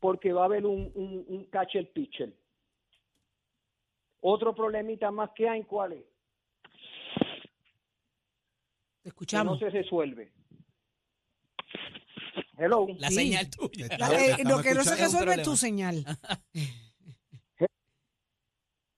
porque 0.00 0.32
va 0.32 0.42
a 0.42 0.46
haber 0.46 0.66
un, 0.66 0.90
un, 0.94 1.24
un 1.28 1.44
catcher 1.46 1.90
pitcher. 1.92 2.32
Otro 4.24 4.54
problemita 4.54 5.10
más 5.10 5.30
que 5.34 5.48
hay, 5.48 5.64
¿cuál 5.64 5.94
es? 5.94 6.04
Te 9.02 9.02
Que 9.02 9.08
escuchamos. 9.08 9.60
no 9.60 9.66
se 9.66 9.70
resuelve. 9.70 10.32
Hello. 12.56 12.86
La 12.98 13.08
Sí. 13.08 13.14
señal 13.16 13.50
tuya. 13.50 13.88
La- 13.98 14.14
eh, 14.24 14.36
lo 14.44 14.62
que 14.62 14.74
no 14.74 14.84
se 14.84 14.94
resuelve 14.94 15.34
es 15.34 15.42
tu 15.42 15.56
señal. 15.56 16.04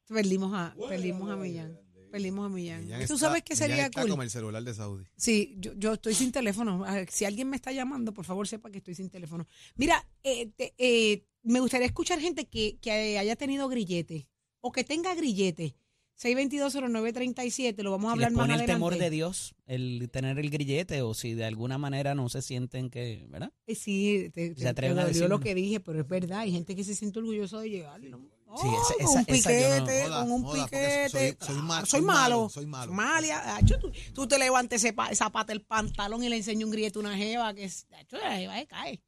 perdimos 0.08 0.52
a, 0.54 0.74
perdimos 0.88 1.30
a 1.30 1.36
Millán. 1.36 1.80
Perdimos 2.10 2.46
a 2.46 2.48
Millán. 2.50 2.82
Millán 2.84 2.98
¿Tú 3.06 3.14
está- 3.14 3.16
sabes 3.26 3.42
qué 3.42 3.54
Millán 3.54 3.68
sería 3.70 3.84
está 3.86 4.02
cool? 4.02 4.10
como 4.10 4.22
el 4.22 4.30
celular 4.30 4.62
de 4.62 4.74
Saudi. 4.74 5.04
Sí, 5.16 5.54
yo, 5.58 5.72
yo 5.74 5.94
estoy 5.94 6.12
sin 6.14 6.30
teléfono. 6.30 6.84
Si 7.08 7.24
alguien 7.24 7.48
me 7.48 7.56
está 7.56 7.72
llamando, 7.72 8.12
por 8.12 8.26
favor 8.26 8.46
sepa 8.46 8.70
que 8.70 8.78
estoy 8.78 8.94
sin 8.94 9.08
teléfono. 9.08 9.46
Mira, 9.76 10.06
eh, 10.22 10.50
te- 10.50 10.74
eh, 10.76 11.26
me 11.42 11.60
gustaría 11.60 11.86
escuchar 11.86 12.20
gente 12.20 12.46
que, 12.46 12.78
que 12.80 13.18
haya 13.18 13.36
tenido 13.36 13.66
grillete 13.68 14.28
o 14.66 14.72
que 14.72 14.82
tenga 14.82 15.14
grillete. 15.14 15.76
6220937, 16.16 17.82
lo 17.82 17.90
vamos 17.90 18.10
a 18.10 18.14
Si 18.14 18.18
les 18.20 18.26
hablar 18.26 18.32
más 18.36 18.42
pone 18.44 18.54
el 18.54 18.60
adelante. 18.60 18.72
temor 18.72 18.96
de 18.96 19.10
Dios, 19.10 19.54
el 19.66 20.08
tener 20.12 20.38
el 20.38 20.48
grillete, 20.48 21.02
o 21.02 21.12
si 21.12 21.34
de 21.34 21.44
alguna 21.44 21.76
manera 21.76 22.14
no 22.14 22.28
se 22.28 22.40
sienten 22.40 22.88
que, 22.88 23.26
¿verdad? 23.28 23.52
Eh, 23.66 23.74
Sí, 23.74 24.30
te, 24.32 24.48
Se 24.50 24.54
te- 24.54 24.60
te 24.62 24.68
atreven 24.68 24.98
a 25.00 25.04
decirlo. 25.06 25.28
lo 25.28 25.40
que 25.40 25.54
dije, 25.54 25.80
pero 25.80 26.00
es 26.00 26.08
verdad. 26.08 26.38
Hay 26.40 26.52
gente 26.52 26.76
que 26.76 26.84
se 26.84 26.94
siente 26.94 27.18
orgulloso 27.18 27.58
de 27.60 27.68
llevarlo. 27.70 28.20
Oh, 28.46 28.62
Sí, 28.62 28.68
esa- 28.68 28.94
con 28.94 29.18
esa- 29.18 29.18
un 29.18 29.34
esa 29.34 29.52
yo 29.52 29.68
no- 29.80 29.84
piquete, 29.86 30.08
con 30.08 30.32
un 30.32 30.52
piquete. 30.52 31.08
soy- 31.08 31.20
soy 31.20 31.36
Ah, 31.40 31.80
soy 31.80 31.86
soy 31.88 32.00
malo, 32.02 32.36
malo. 32.36 32.48
soy 32.48 32.66
malo. 32.66 32.92
Malia, 32.92 33.56
acho, 33.56 33.78
tú, 33.80 33.90
tú 34.14 34.28
te 34.28 34.38
levantes 34.38 34.84
ese 34.84 34.92
pa- 34.92 35.08
esa 35.10 35.30
pata 35.30 35.52
del 35.52 35.62
pantalón 35.62 36.22
y 36.22 36.28
le 36.28 36.36
enseñas 36.36 36.64
un 36.64 36.70
grillete 36.70 36.98
a 36.98 37.00
una 37.00 37.16
jeva 37.16 37.52
que 37.54 37.64
es, 37.64 37.86
acho, 37.98 38.16
la 38.18 38.36
jeva 38.36 38.56
se 38.56 38.66
cae. 38.68 39.02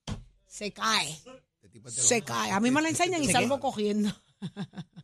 Se 0.46 0.72
cae. 0.72 1.10
Este 1.54 1.68
tipo 1.70 1.88
Se 1.88 2.20
cae. 2.22 2.50
A 2.50 2.58
mí 2.58 2.70
me 2.72 2.82
la 2.82 2.88
enseñan 2.88 3.22
y 3.22 3.26
¿Se 3.26 3.32
salgo 3.32 3.60
cogiendo. 3.60 4.10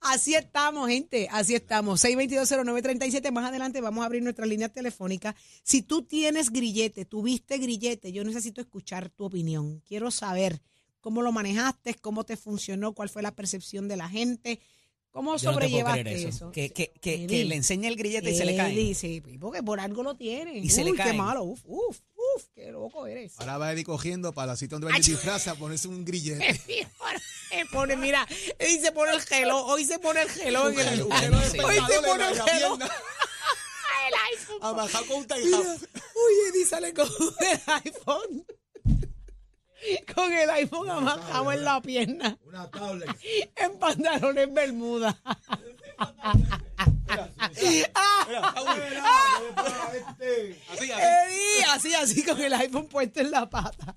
Así 0.00 0.34
estamos, 0.34 0.88
gente. 0.88 1.28
Así 1.30 1.54
estamos. 1.54 2.04
6220937. 2.04 3.30
Más 3.30 3.44
adelante 3.44 3.80
vamos 3.80 4.02
a 4.02 4.06
abrir 4.06 4.22
nuestras 4.22 4.48
líneas 4.48 4.72
telefónicas. 4.72 5.34
Si 5.62 5.82
tú 5.82 6.02
tienes 6.02 6.50
grillete, 6.50 7.04
tuviste 7.04 7.58
grillete, 7.58 8.12
yo 8.12 8.24
necesito 8.24 8.60
escuchar 8.60 9.10
tu 9.10 9.24
opinión. 9.24 9.80
Quiero 9.86 10.10
saber 10.10 10.60
cómo 11.00 11.22
lo 11.22 11.32
manejaste, 11.32 11.94
cómo 11.94 12.24
te 12.24 12.36
funcionó, 12.36 12.94
cuál 12.94 13.08
fue 13.08 13.22
la 13.22 13.34
percepción 13.34 13.88
de 13.88 13.96
la 13.96 14.08
gente, 14.08 14.60
cómo 15.14 15.36
Yo 15.36 15.52
no 15.52 15.58
te 15.58 15.68
puedo 15.68 15.70
sobrellevaste 15.70 16.00
creer 16.02 16.16
eso. 16.18 16.28
eso. 16.28 16.52
Que, 16.52 16.70
que, 16.72 16.92
que, 17.00 17.14
Eddie, 17.14 17.26
que 17.28 17.44
le 17.44 17.54
enseña 17.54 17.88
el 17.88 17.96
grillete 17.96 18.30
y 18.32 18.36
se 18.36 18.44
le 18.44 18.56
cae. 18.56 18.72
Eddie, 18.72 18.94
sí, 18.94 19.22
porque 19.40 19.62
por 19.62 19.78
algo 19.78 20.02
lo 20.02 20.16
tiene. 20.16 20.58
Y 20.58 20.68
se 20.68 20.82
le 20.84 20.90
Uy, 20.90 20.96
qué 20.96 21.04
caen. 21.04 21.16
malo. 21.16 21.44
Uf, 21.44 21.60
uf, 21.64 22.00
uf, 22.16 22.44
qué 22.54 22.72
loco 22.72 23.06
eres. 23.06 23.38
Ahora 23.38 23.56
va 23.58 23.72
Eddie 23.72 23.84
cogiendo 23.84 24.34
para 24.34 24.48
la 24.48 24.56
cita 24.56 24.74
donde 24.74 24.90
va 24.90 24.96
el 24.96 25.02
disfraz 25.02 25.46
a 25.48 25.54
ponerse 25.54 25.86
un 25.88 26.04
grillete. 26.04 26.60
Se 27.50 27.66
pone, 27.66 27.96
mira, 27.96 28.26
hoy 28.60 28.78
se 28.80 28.90
pone 28.90 29.12
el 29.12 29.20
gelo, 29.20 29.64
hoy 29.66 29.84
se 29.84 30.00
pone 30.00 30.22
el 30.22 30.28
gelo 30.28 30.70
en 30.70 30.78
el 30.80 31.02
Hoy 31.02 31.10
se 31.48 31.62
pone 32.02 32.28
el 32.30 32.36
la 32.36 32.44
gelo. 32.44 32.78
El 34.06 34.14
iPhone. 34.38 34.58
A 34.60 34.72
bajar 34.72 35.06
con 35.06 35.16
un 35.18 35.26
tie 35.26 35.44
Mira. 35.44 35.58
Uy, 35.60 36.34
Eddie 36.50 36.66
sale 36.66 36.92
con 36.92 37.06
el 37.06 37.60
iPhone. 37.84 38.44
Con 40.14 40.32
el 40.32 40.50
iPhone 40.50 40.90
amarrado 40.90 41.52
en 41.52 41.64
la 41.64 41.80
pierna. 41.82 42.38
Una 42.44 42.70
tablet. 42.70 43.10
En 43.56 43.78
pantalones 43.78 44.52
bermuda. 44.52 45.20
Así, 50.72 51.62
así, 51.70 51.94
así, 51.94 52.22
con 52.24 52.40
el 52.40 52.52
iPhone 52.54 52.88
puesto 52.88 53.20
en 53.20 53.30
la 53.30 53.48
pata. 53.48 53.94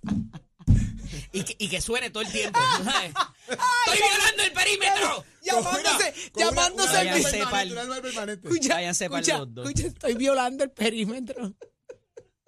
Y 1.32 1.43
que, 1.43 1.56
y 1.60 1.69
que 1.69 1.82
suene 1.82 2.10
todo 2.10 2.23
el 2.23 2.32
tiempo. 2.32 2.60
¿sabes? 2.84 3.13
¡Estoy 3.47 4.10
violando 4.10 4.43
el 4.43 4.52
perímetro! 4.54 5.26
Llamándose, 5.41 6.13
llamándose 6.36 7.02
una- 7.02 7.62
el 7.62 8.02
permanente. 8.02 8.47
Escucha, 8.47 8.82
escucha, 8.82 9.38
los 9.39 9.54
dos. 9.54 9.65
escucha, 9.69 9.88
estoy 9.88 10.13
violando 10.15 10.63
el 10.63 10.71
perímetro. 10.71 11.54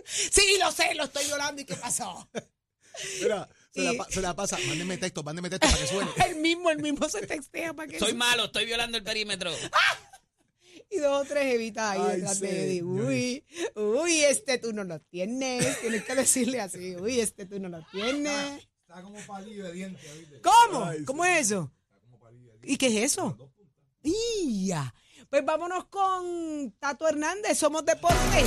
Sí, 0.05 0.57
lo 0.59 0.71
sé, 0.71 0.95
lo 0.95 1.05
estoy 1.05 1.25
violando. 1.25 1.61
¿Y 1.61 1.65
qué 1.65 1.75
pasó? 1.75 2.27
Mira, 3.21 3.49
se, 3.73 3.81
la, 3.81 3.93
Y- 3.93 3.97
pa- 3.97 4.07
se 4.09 4.21
la 4.21 4.35
pasa. 4.35 4.57
Mándenme 4.67 4.97
texto, 4.97 5.23
mándenme 5.23 5.49
texto 5.49 5.67
para 5.67 5.79
que 5.79 5.87
suene. 5.87 6.11
El 6.27 6.35
mismo, 6.37 6.69
el 6.69 6.79
mismo 6.79 7.07
se 7.09 7.25
textea 7.27 7.73
para 7.73 7.87
que 7.87 7.99
Soy 7.99 8.13
malo, 8.13 8.45
estoy 8.45 8.65
violando 8.65 8.97
el 8.97 9.03
perímetro. 9.03 9.51
Y 10.91 10.97
dos 10.97 11.21
o 11.21 11.25
tres 11.25 11.53
evitas 11.53 11.91
ahí 11.91 12.01
Ay, 12.03 12.15
detrás 12.15 12.39
de 12.39 12.63
Eddie. 12.65 12.81
Uy, 12.83 13.45
uy, 13.75 14.23
este 14.23 14.57
tú 14.57 14.73
no 14.73 14.83
lo 14.83 14.99
tienes. 14.99 15.79
Tienes 15.81 16.03
que 16.03 16.15
decirle 16.15 16.61
así. 16.61 16.95
Uy, 16.95 17.19
este 17.19 17.45
tú 17.45 17.59
no 17.59 17.69
lo 17.69 17.85
tienes. 17.91 18.67
Está 18.87 19.03
como 19.03 19.19
palillo 19.19 19.65
de 19.65 19.73
dientes, 19.73 20.17
¿viste? 20.17 20.41
¿Cómo? 20.41 20.85
Ay, 20.85 21.03
¿Cómo 21.05 21.25
sí. 21.25 21.29
es 21.29 21.39
eso? 21.41 21.71
¿Y 22.63 22.77
qué 22.77 22.87
es 22.87 23.11
eso? 23.11 23.37
¡Ya! 24.01 24.91
Pues 25.29 25.45
vámonos 25.45 25.85
con 25.89 26.71
Tato 26.79 27.07
Hernández, 27.07 27.55
somos 27.59 27.85
deporte. 27.85 28.43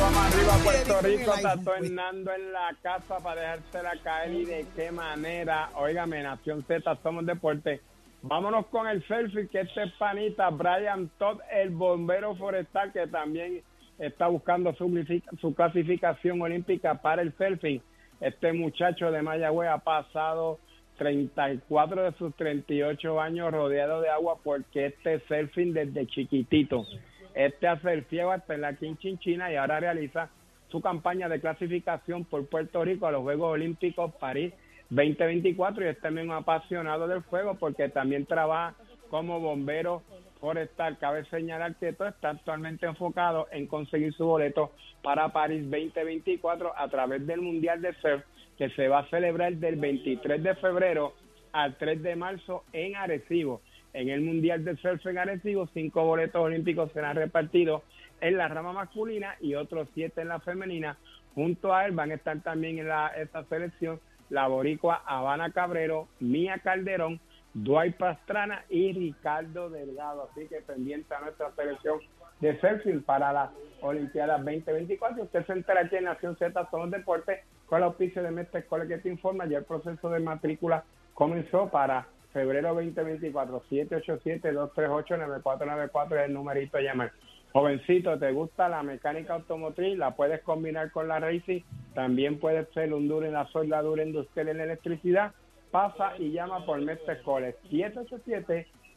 Vamos 0.00 0.34
arriba, 0.34 0.52
Puerto 0.62 1.00
Rico, 1.02 1.32
pues. 1.64 1.84
Hernando 1.84 2.32
en 2.32 2.52
la 2.52 2.76
casa 2.82 3.18
para 3.18 3.40
dejársela 3.40 3.92
caer 4.02 4.32
y 4.32 4.44
de 4.44 4.66
qué 4.76 4.92
manera. 4.92 5.70
Óigame, 5.74 6.22
Nación 6.22 6.64
Z, 6.66 6.98
somos 7.02 7.26
deporte. 7.26 7.80
Vámonos 8.22 8.66
con 8.66 8.86
el 8.86 9.06
selfie, 9.06 9.48
que 9.48 9.60
este 9.60 9.84
es 9.84 9.92
panita, 9.92 10.50
Brian 10.50 11.10
Todd, 11.18 11.40
el 11.50 11.70
bombero 11.70 12.36
forestal, 12.36 12.92
que 12.92 13.06
también 13.06 13.62
está 13.98 14.28
buscando 14.28 14.74
su 14.74 15.54
clasificación 15.54 16.40
olímpica 16.42 16.94
para 17.00 17.22
el 17.22 17.34
selfie. 17.36 17.80
Este 18.20 18.52
muchacho 18.52 19.10
de 19.10 19.22
Mayagüez 19.22 19.70
ha 19.70 19.78
pasado 19.78 20.58
34 20.98 22.02
de 22.02 22.12
sus 22.18 22.34
38 22.36 23.18
años 23.18 23.50
rodeado 23.50 24.02
de 24.02 24.10
agua 24.10 24.36
porque 24.44 24.86
este 24.86 25.20
surfing 25.20 25.72
desde 25.72 26.06
chiquitito. 26.06 26.84
Este 27.34 27.68
hace 27.68 27.92
el 27.92 28.04
ciego 28.06 28.32
hasta 28.32 28.56
la 28.56 28.74
Quinchinchina 28.74 29.52
y 29.52 29.56
ahora 29.56 29.80
realiza 29.80 30.30
su 30.68 30.80
campaña 30.80 31.28
de 31.28 31.40
clasificación 31.40 32.24
por 32.24 32.46
Puerto 32.46 32.84
Rico 32.84 33.06
a 33.06 33.12
los 33.12 33.22
Juegos 33.22 33.52
Olímpicos 33.52 34.12
París 34.14 34.52
2024 34.90 35.84
y 35.84 35.88
es 35.88 36.00
también 36.00 36.28
un 36.28 36.36
apasionado 36.36 37.06
del 37.06 37.22
fuego 37.22 37.54
porque 37.54 37.88
también 37.88 38.26
trabaja 38.26 38.74
como 39.08 39.40
bombero 39.40 40.02
forestal. 40.40 40.98
Cabe 40.98 41.24
señalar 41.26 41.74
que 41.76 41.92
todo 41.92 42.08
está 42.08 42.30
actualmente 42.30 42.86
enfocado 42.86 43.48
en 43.52 43.66
conseguir 43.66 44.12
su 44.14 44.24
boleto 44.24 44.72
para 45.02 45.28
París 45.28 45.62
2024 45.70 46.72
a 46.76 46.88
través 46.88 47.26
del 47.26 47.40
Mundial 47.40 47.80
de 47.82 47.94
Surf 47.94 48.22
que 48.58 48.70
se 48.70 48.88
va 48.88 49.00
a 49.00 49.10
celebrar 49.10 49.54
del 49.54 49.76
23 49.76 50.42
de 50.42 50.54
febrero 50.56 51.14
al 51.52 51.76
3 51.76 52.02
de 52.02 52.16
marzo 52.16 52.64
en 52.72 52.94
Arecibo. 52.94 53.62
En 53.92 54.08
el 54.08 54.20
Mundial 54.20 54.64
de 54.64 54.76
Surf 54.76 55.04
en 55.06 55.18
Arecibo, 55.18 55.68
cinco 55.74 56.04
boletos 56.04 56.40
olímpicos 56.40 56.92
serán 56.92 57.16
repartidos 57.16 57.82
en 58.20 58.36
la 58.36 58.48
rama 58.48 58.72
masculina 58.72 59.36
y 59.40 59.54
otros 59.54 59.88
siete 59.94 60.20
en 60.22 60.28
la 60.28 60.40
femenina. 60.40 60.96
Junto 61.34 61.74
a 61.74 61.86
él 61.86 61.92
van 61.92 62.10
a 62.10 62.14
estar 62.14 62.40
también 62.40 62.78
en 62.78 62.88
la, 62.88 63.08
esta 63.08 63.44
selección 63.44 64.00
la 64.30 64.46
boricua 64.46 65.02
Habana 65.06 65.50
Cabrero, 65.50 66.08
Mía 66.20 66.60
Calderón, 66.62 67.20
Dwight 67.52 67.96
Pastrana 67.96 68.64
y 68.68 68.92
Ricardo 68.92 69.68
Delgado. 69.68 70.28
Así 70.30 70.46
que 70.46 70.60
pendiente 70.60 71.12
a 71.14 71.20
nuestra 71.20 71.50
selección 71.56 71.98
de 72.40 72.58
surfing 72.60 73.02
para 73.02 73.32
las 73.32 73.50
Olimpiadas 73.82 74.44
2024. 74.44 75.24
Usted 75.24 75.46
se 75.46 75.52
entera 75.52 75.80
aquí 75.80 75.96
en 75.96 76.04
Nación 76.04 76.36
Z, 76.36 76.68
Somos 76.70 76.90
Deportes, 76.90 77.40
con 77.66 77.78
el 77.78 77.84
auspicio 77.84 78.22
de 78.22 78.30
Mestre 78.30 78.60
Escuela 78.60 78.86
que 78.86 78.98
te 78.98 79.08
informa. 79.08 79.46
Ya 79.46 79.58
el 79.58 79.64
proceso 79.64 80.10
de 80.10 80.20
matrícula 80.20 80.84
comenzó 81.14 81.68
para 81.68 82.06
febrero 82.32 82.74
2024. 82.74 83.62
787-238-9494 83.70 86.18
es 86.18 86.26
el 86.26 86.34
numerito 86.34 86.78
a 86.78 86.80
llamar. 86.80 87.12
Jovencito, 87.52 88.18
¿te 88.18 88.32
gusta 88.32 88.68
la 88.68 88.82
mecánica 88.82 89.34
automotriz? 89.34 89.98
La 89.98 90.14
puedes 90.14 90.40
combinar 90.42 90.90
con 90.92 91.08
la 91.08 91.18
racing. 91.18 91.62
También 91.94 92.38
puedes 92.38 92.68
ser 92.72 92.94
un 92.94 93.08
duro 93.08 93.26
en 93.26 93.32
la 93.32 93.46
soldadura 93.48 94.04
industrial 94.04 94.48
en 94.48 94.60
electricidad. 94.60 95.32
Pasa 95.70 96.16
y 96.18 96.32
llama 96.32 96.64
por 96.64 96.80
Mestre 96.80 97.22
College. 97.22 97.58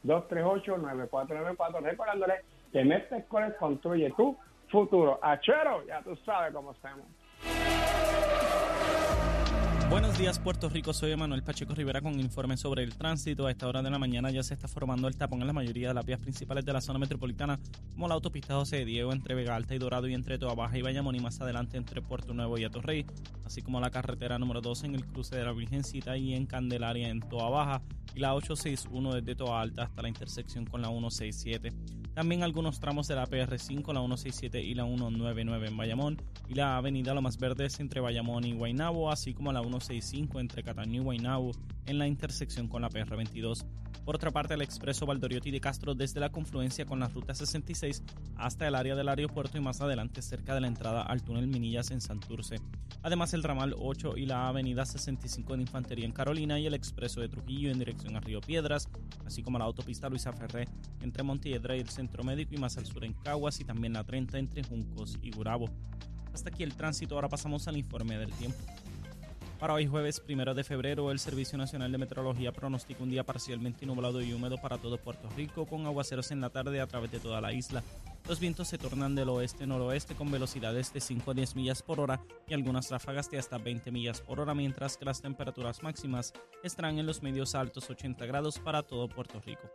787-238-9494. 0.03 1.81
Recordándole 1.81 2.33
que 2.71 2.83
Mestre 2.83 3.25
College 3.27 3.55
construye 3.57 4.11
tu 4.11 4.37
futuro. 4.69 5.19
Achero, 5.21 5.85
ya 5.85 6.01
tú 6.03 6.15
sabes 6.17 6.53
cómo 6.53 6.71
hacemos. 6.71 7.05
Buenos 9.93 10.17
días 10.17 10.39
Puerto 10.39 10.69
Rico, 10.69 10.91
soy 10.91 11.11
Emanuel 11.11 11.43
Pacheco 11.43 11.75
Rivera 11.75 12.01
con 12.01 12.19
informe 12.19 12.57
sobre 12.57 12.81
el 12.81 12.95
tránsito. 12.95 13.45
A 13.45 13.51
esta 13.51 13.67
hora 13.67 13.83
de 13.83 13.91
la 13.91 13.99
mañana 13.99 14.31
ya 14.31 14.41
se 14.41 14.55
está 14.55 14.67
formando 14.67 15.07
el 15.07 15.15
tapón 15.15 15.41
en 15.41 15.45
la 15.45 15.53
mayoría 15.53 15.89
de 15.89 15.93
las 15.93 16.03
vías 16.03 16.19
principales 16.19 16.65
de 16.65 16.73
la 16.73 16.81
zona 16.81 16.97
metropolitana, 16.97 17.59
como 17.91 18.07
la 18.07 18.15
autopista 18.15 18.55
José 18.55 18.77
de 18.77 18.85
Diego 18.85 19.13
entre 19.13 19.35
Vega 19.35 19.55
Alta 19.55 19.75
y 19.75 19.77
Dorado 19.77 20.07
y 20.07 20.15
entre 20.15 20.39
Toa 20.39 20.55
Baja 20.55 20.79
y 20.79 20.81
Bayamón 20.81 21.15
y 21.15 21.19
más 21.19 21.39
adelante 21.41 21.77
entre 21.77 22.01
Puerto 22.01 22.33
Nuevo 22.33 22.57
y 22.57 22.63
Atorrey, 22.63 23.05
así 23.45 23.61
como 23.61 23.79
la 23.79 23.91
carretera 23.91 24.39
número 24.39 24.61
2 24.61 24.85
en 24.85 24.95
el 24.95 25.05
cruce 25.05 25.35
de 25.35 25.43
la 25.43 25.51
Virgencita 25.51 26.17
y 26.17 26.33
en 26.33 26.47
Candelaria 26.47 27.09
en 27.09 27.19
Toa 27.19 27.51
Baja 27.51 27.83
y 28.15 28.19
la 28.19 28.33
861 28.33 29.13
desde 29.13 29.35
Toa 29.35 29.61
Alta 29.61 29.83
hasta 29.83 30.01
la 30.01 30.07
intersección 30.07 30.65
con 30.65 30.81
la 30.81 30.87
167. 30.87 31.71
También 32.13 32.43
algunos 32.43 32.79
tramos 32.79 33.07
de 33.07 33.15
la 33.15 33.25
PR5, 33.25 33.91
la 33.91 34.01
167 34.01 34.61
y 34.61 34.75
la 34.75 34.85
199 34.85 35.67
en 35.67 35.77
Bayamón 35.77 36.21
y 36.47 36.53
la 36.53 36.77
avenida 36.77 37.15
Lomas 37.15 37.37
Verdes 37.37 37.79
entre 37.79 38.01
Bayamón 38.01 38.45
y 38.45 38.53
Guaynabo, 38.53 39.11
así 39.11 39.33
como 39.33 39.51
la 39.51 39.61
165 39.83 40.39
entre 40.39 40.63
Cataño 40.63 41.01
y 41.01 41.03
Guaynabo 41.03 41.51
en 41.85 41.99
la 41.99 42.07
intersección 42.07 42.67
con 42.67 42.81
la 42.81 42.89
PR22. 42.89 43.65
Por 44.05 44.15
otra 44.15 44.31
parte, 44.31 44.53
el 44.53 44.61
expreso 44.61 45.05
Valdoriotti 45.05 45.51
de 45.51 45.61
Castro 45.61 45.93
desde 45.93 46.19
la 46.19 46.31
confluencia 46.31 46.85
con 46.85 46.99
la 46.99 47.07
ruta 47.07 47.33
66 47.33 48.03
hasta 48.35 48.67
el 48.67 48.75
área 48.75 48.95
del 48.95 49.07
aeropuerto 49.07 49.57
y 49.57 49.61
más 49.61 49.79
adelante 49.79 50.21
cerca 50.21 50.53
de 50.53 50.61
la 50.61 50.67
entrada 50.67 51.03
al 51.03 51.23
túnel 51.23 51.47
Minillas 51.47 51.91
en 51.91 52.01
Santurce. 52.01 52.57
Además, 53.01 53.33
el 53.33 53.43
ramal 53.43 53.75
8 53.77 54.17
y 54.17 54.25
la 54.25 54.47
avenida 54.47 54.85
65 54.85 55.53
en 55.53 55.61
Infantería 55.61 56.05
en 56.05 56.11
Carolina 56.11 56.59
y 56.59 56.65
el 56.65 56.73
expreso 56.73 57.21
de 57.21 57.29
Trujillo 57.29 57.71
en 57.71 57.79
dirección 57.79 58.15
a 58.15 58.19
Río 58.19 58.41
Piedras, 58.41 58.89
así 59.25 59.41
como 59.41 59.57
la 59.57 59.65
autopista 59.65 60.09
Luisa 60.09 60.33
Ferré 60.33 60.67
entre 61.01 61.23
Montiedra 61.23 61.77
y 61.77 61.79
el 61.79 61.89
Centro 61.89 62.23
Médico 62.23 62.55
y 62.55 62.57
más 62.57 62.77
al 62.77 62.85
sur 62.85 63.05
en 63.05 63.13
Caguas 63.13 63.59
y 63.61 63.63
también 63.63 63.93
la 63.93 64.03
30 64.03 64.37
entre 64.37 64.63
Juncos 64.63 65.17
y 65.21 65.31
Gurabo. 65.31 65.69
Hasta 66.33 66.49
aquí 66.49 66.63
el 66.63 66.75
tránsito, 66.75 67.15
ahora 67.15 67.29
pasamos 67.29 67.67
al 67.67 67.77
informe 67.77 68.17
del 68.17 68.31
tiempo. 68.31 68.57
Para 69.63 69.75
hoy 69.75 69.87
jueves 69.87 70.19
primero 70.19 70.53
de 70.53 70.65
febrero, 70.65 71.09
el 71.09 71.19
Servicio 71.19 71.57
Nacional 71.57 71.89
de 71.89 71.97
Meteorología 71.97 72.51
pronostica 72.51 73.01
un 73.01 73.09
día 73.09 73.23
parcialmente 73.23 73.85
nublado 73.85 74.21
y 74.21 74.33
húmedo 74.33 74.57
para 74.57 74.77
todo 74.77 74.97
Puerto 74.97 75.29
Rico, 75.37 75.65
con 75.65 75.85
aguaceros 75.85 76.31
en 76.31 76.41
la 76.41 76.49
tarde 76.49 76.81
a 76.81 76.87
través 76.87 77.11
de 77.11 77.21
toda 77.21 77.39
la 77.39 77.53
isla. 77.53 77.81
Los 78.27 78.41
vientos 78.41 78.67
se 78.67 78.77
tornan 78.77 79.15
del 79.15 79.29
oeste-noroeste 79.29 80.15
con 80.15 80.29
velocidades 80.29 80.91
de 80.91 80.99
5 80.99 81.31
a 81.31 81.33
10 81.33 81.55
millas 81.55 81.81
por 81.81 82.01
hora 82.01 82.19
y 82.45 82.53
algunas 82.53 82.91
ráfagas 82.91 83.31
de 83.31 83.39
hasta 83.39 83.57
20 83.57 83.89
millas 83.89 84.19
por 84.19 84.41
hora, 84.41 84.53
mientras 84.53 84.97
que 84.97 85.05
las 85.05 85.21
temperaturas 85.21 85.81
máximas 85.81 86.33
estarán 86.61 86.99
en 86.99 87.05
los 87.05 87.23
medios 87.23 87.55
altos 87.55 87.89
80 87.89 88.25
grados 88.25 88.59
para 88.59 88.83
todo 88.83 89.07
Puerto 89.07 89.39
Rico. 89.39 89.71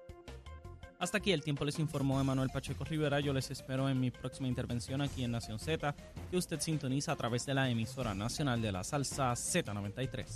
Hasta 0.98 1.18
aquí 1.18 1.30
el 1.30 1.44
tiempo 1.44 1.64
les 1.64 1.78
informó 1.78 2.20
Emanuel 2.20 2.50
Pacheco 2.50 2.84
Rivera. 2.84 3.20
Yo 3.20 3.32
les 3.32 3.50
espero 3.50 3.88
en 3.88 4.00
mi 4.00 4.10
próxima 4.10 4.48
intervención 4.48 5.00
aquí 5.00 5.22
en 5.22 5.30
Nación 5.30 5.60
Z, 5.60 5.94
que 6.30 6.36
usted 6.36 6.60
sintoniza 6.60 7.12
a 7.12 7.16
través 7.16 7.46
de 7.46 7.54
la 7.54 7.70
emisora 7.70 8.14
nacional 8.14 8.60
de 8.60 8.72
la 8.72 8.82
salsa 8.82 9.32
Z93. 9.32 10.26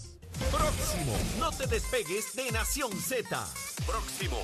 Próximo. 0.51 1.17
No 1.41 1.51
te 1.51 1.67
despegues 1.67 2.35
de 2.37 2.53
Nación 2.53 2.93
Z. 2.93 3.45
Próximo. 3.87 4.39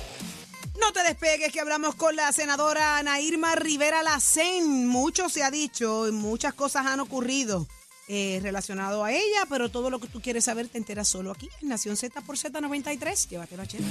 No 0.77 0.91
te 0.91 1.03
despegues 1.03 1.53
que 1.53 1.61
hablamos 1.61 1.95
con 1.95 2.15
la 2.15 2.31
senadora 2.33 2.97
Ana 2.97 3.21
Irma 3.21 3.55
Rivera 3.55 4.03
Lacén. 4.03 4.87
Mucho 4.87 5.29
se 5.29 5.43
ha 5.43 5.51
dicho, 5.51 6.07
y 6.07 6.11
muchas 6.11 6.53
cosas 6.53 6.85
han 6.85 6.99
ocurrido 6.99 7.65
eh, 8.09 8.39
relacionado 8.43 9.05
a 9.05 9.13
ella, 9.13 9.45
pero 9.49 9.69
todo 9.69 9.89
lo 9.89 9.99
que 9.99 10.07
tú 10.07 10.21
quieres 10.21 10.45
saber 10.45 10.67
te 10.67 10.77
enteras 10.77 11.07
solo 11.07 11.31
aquí 11.31 11.49
en 11.61 11.69
Nación 11.69 11.95
Z 11.95 12.19
por 12.21 12.35
Z93. 12.35 13.29
Llévatelo 13.29 13.63
a 13.63 13.67
Chela. 13.67 13.87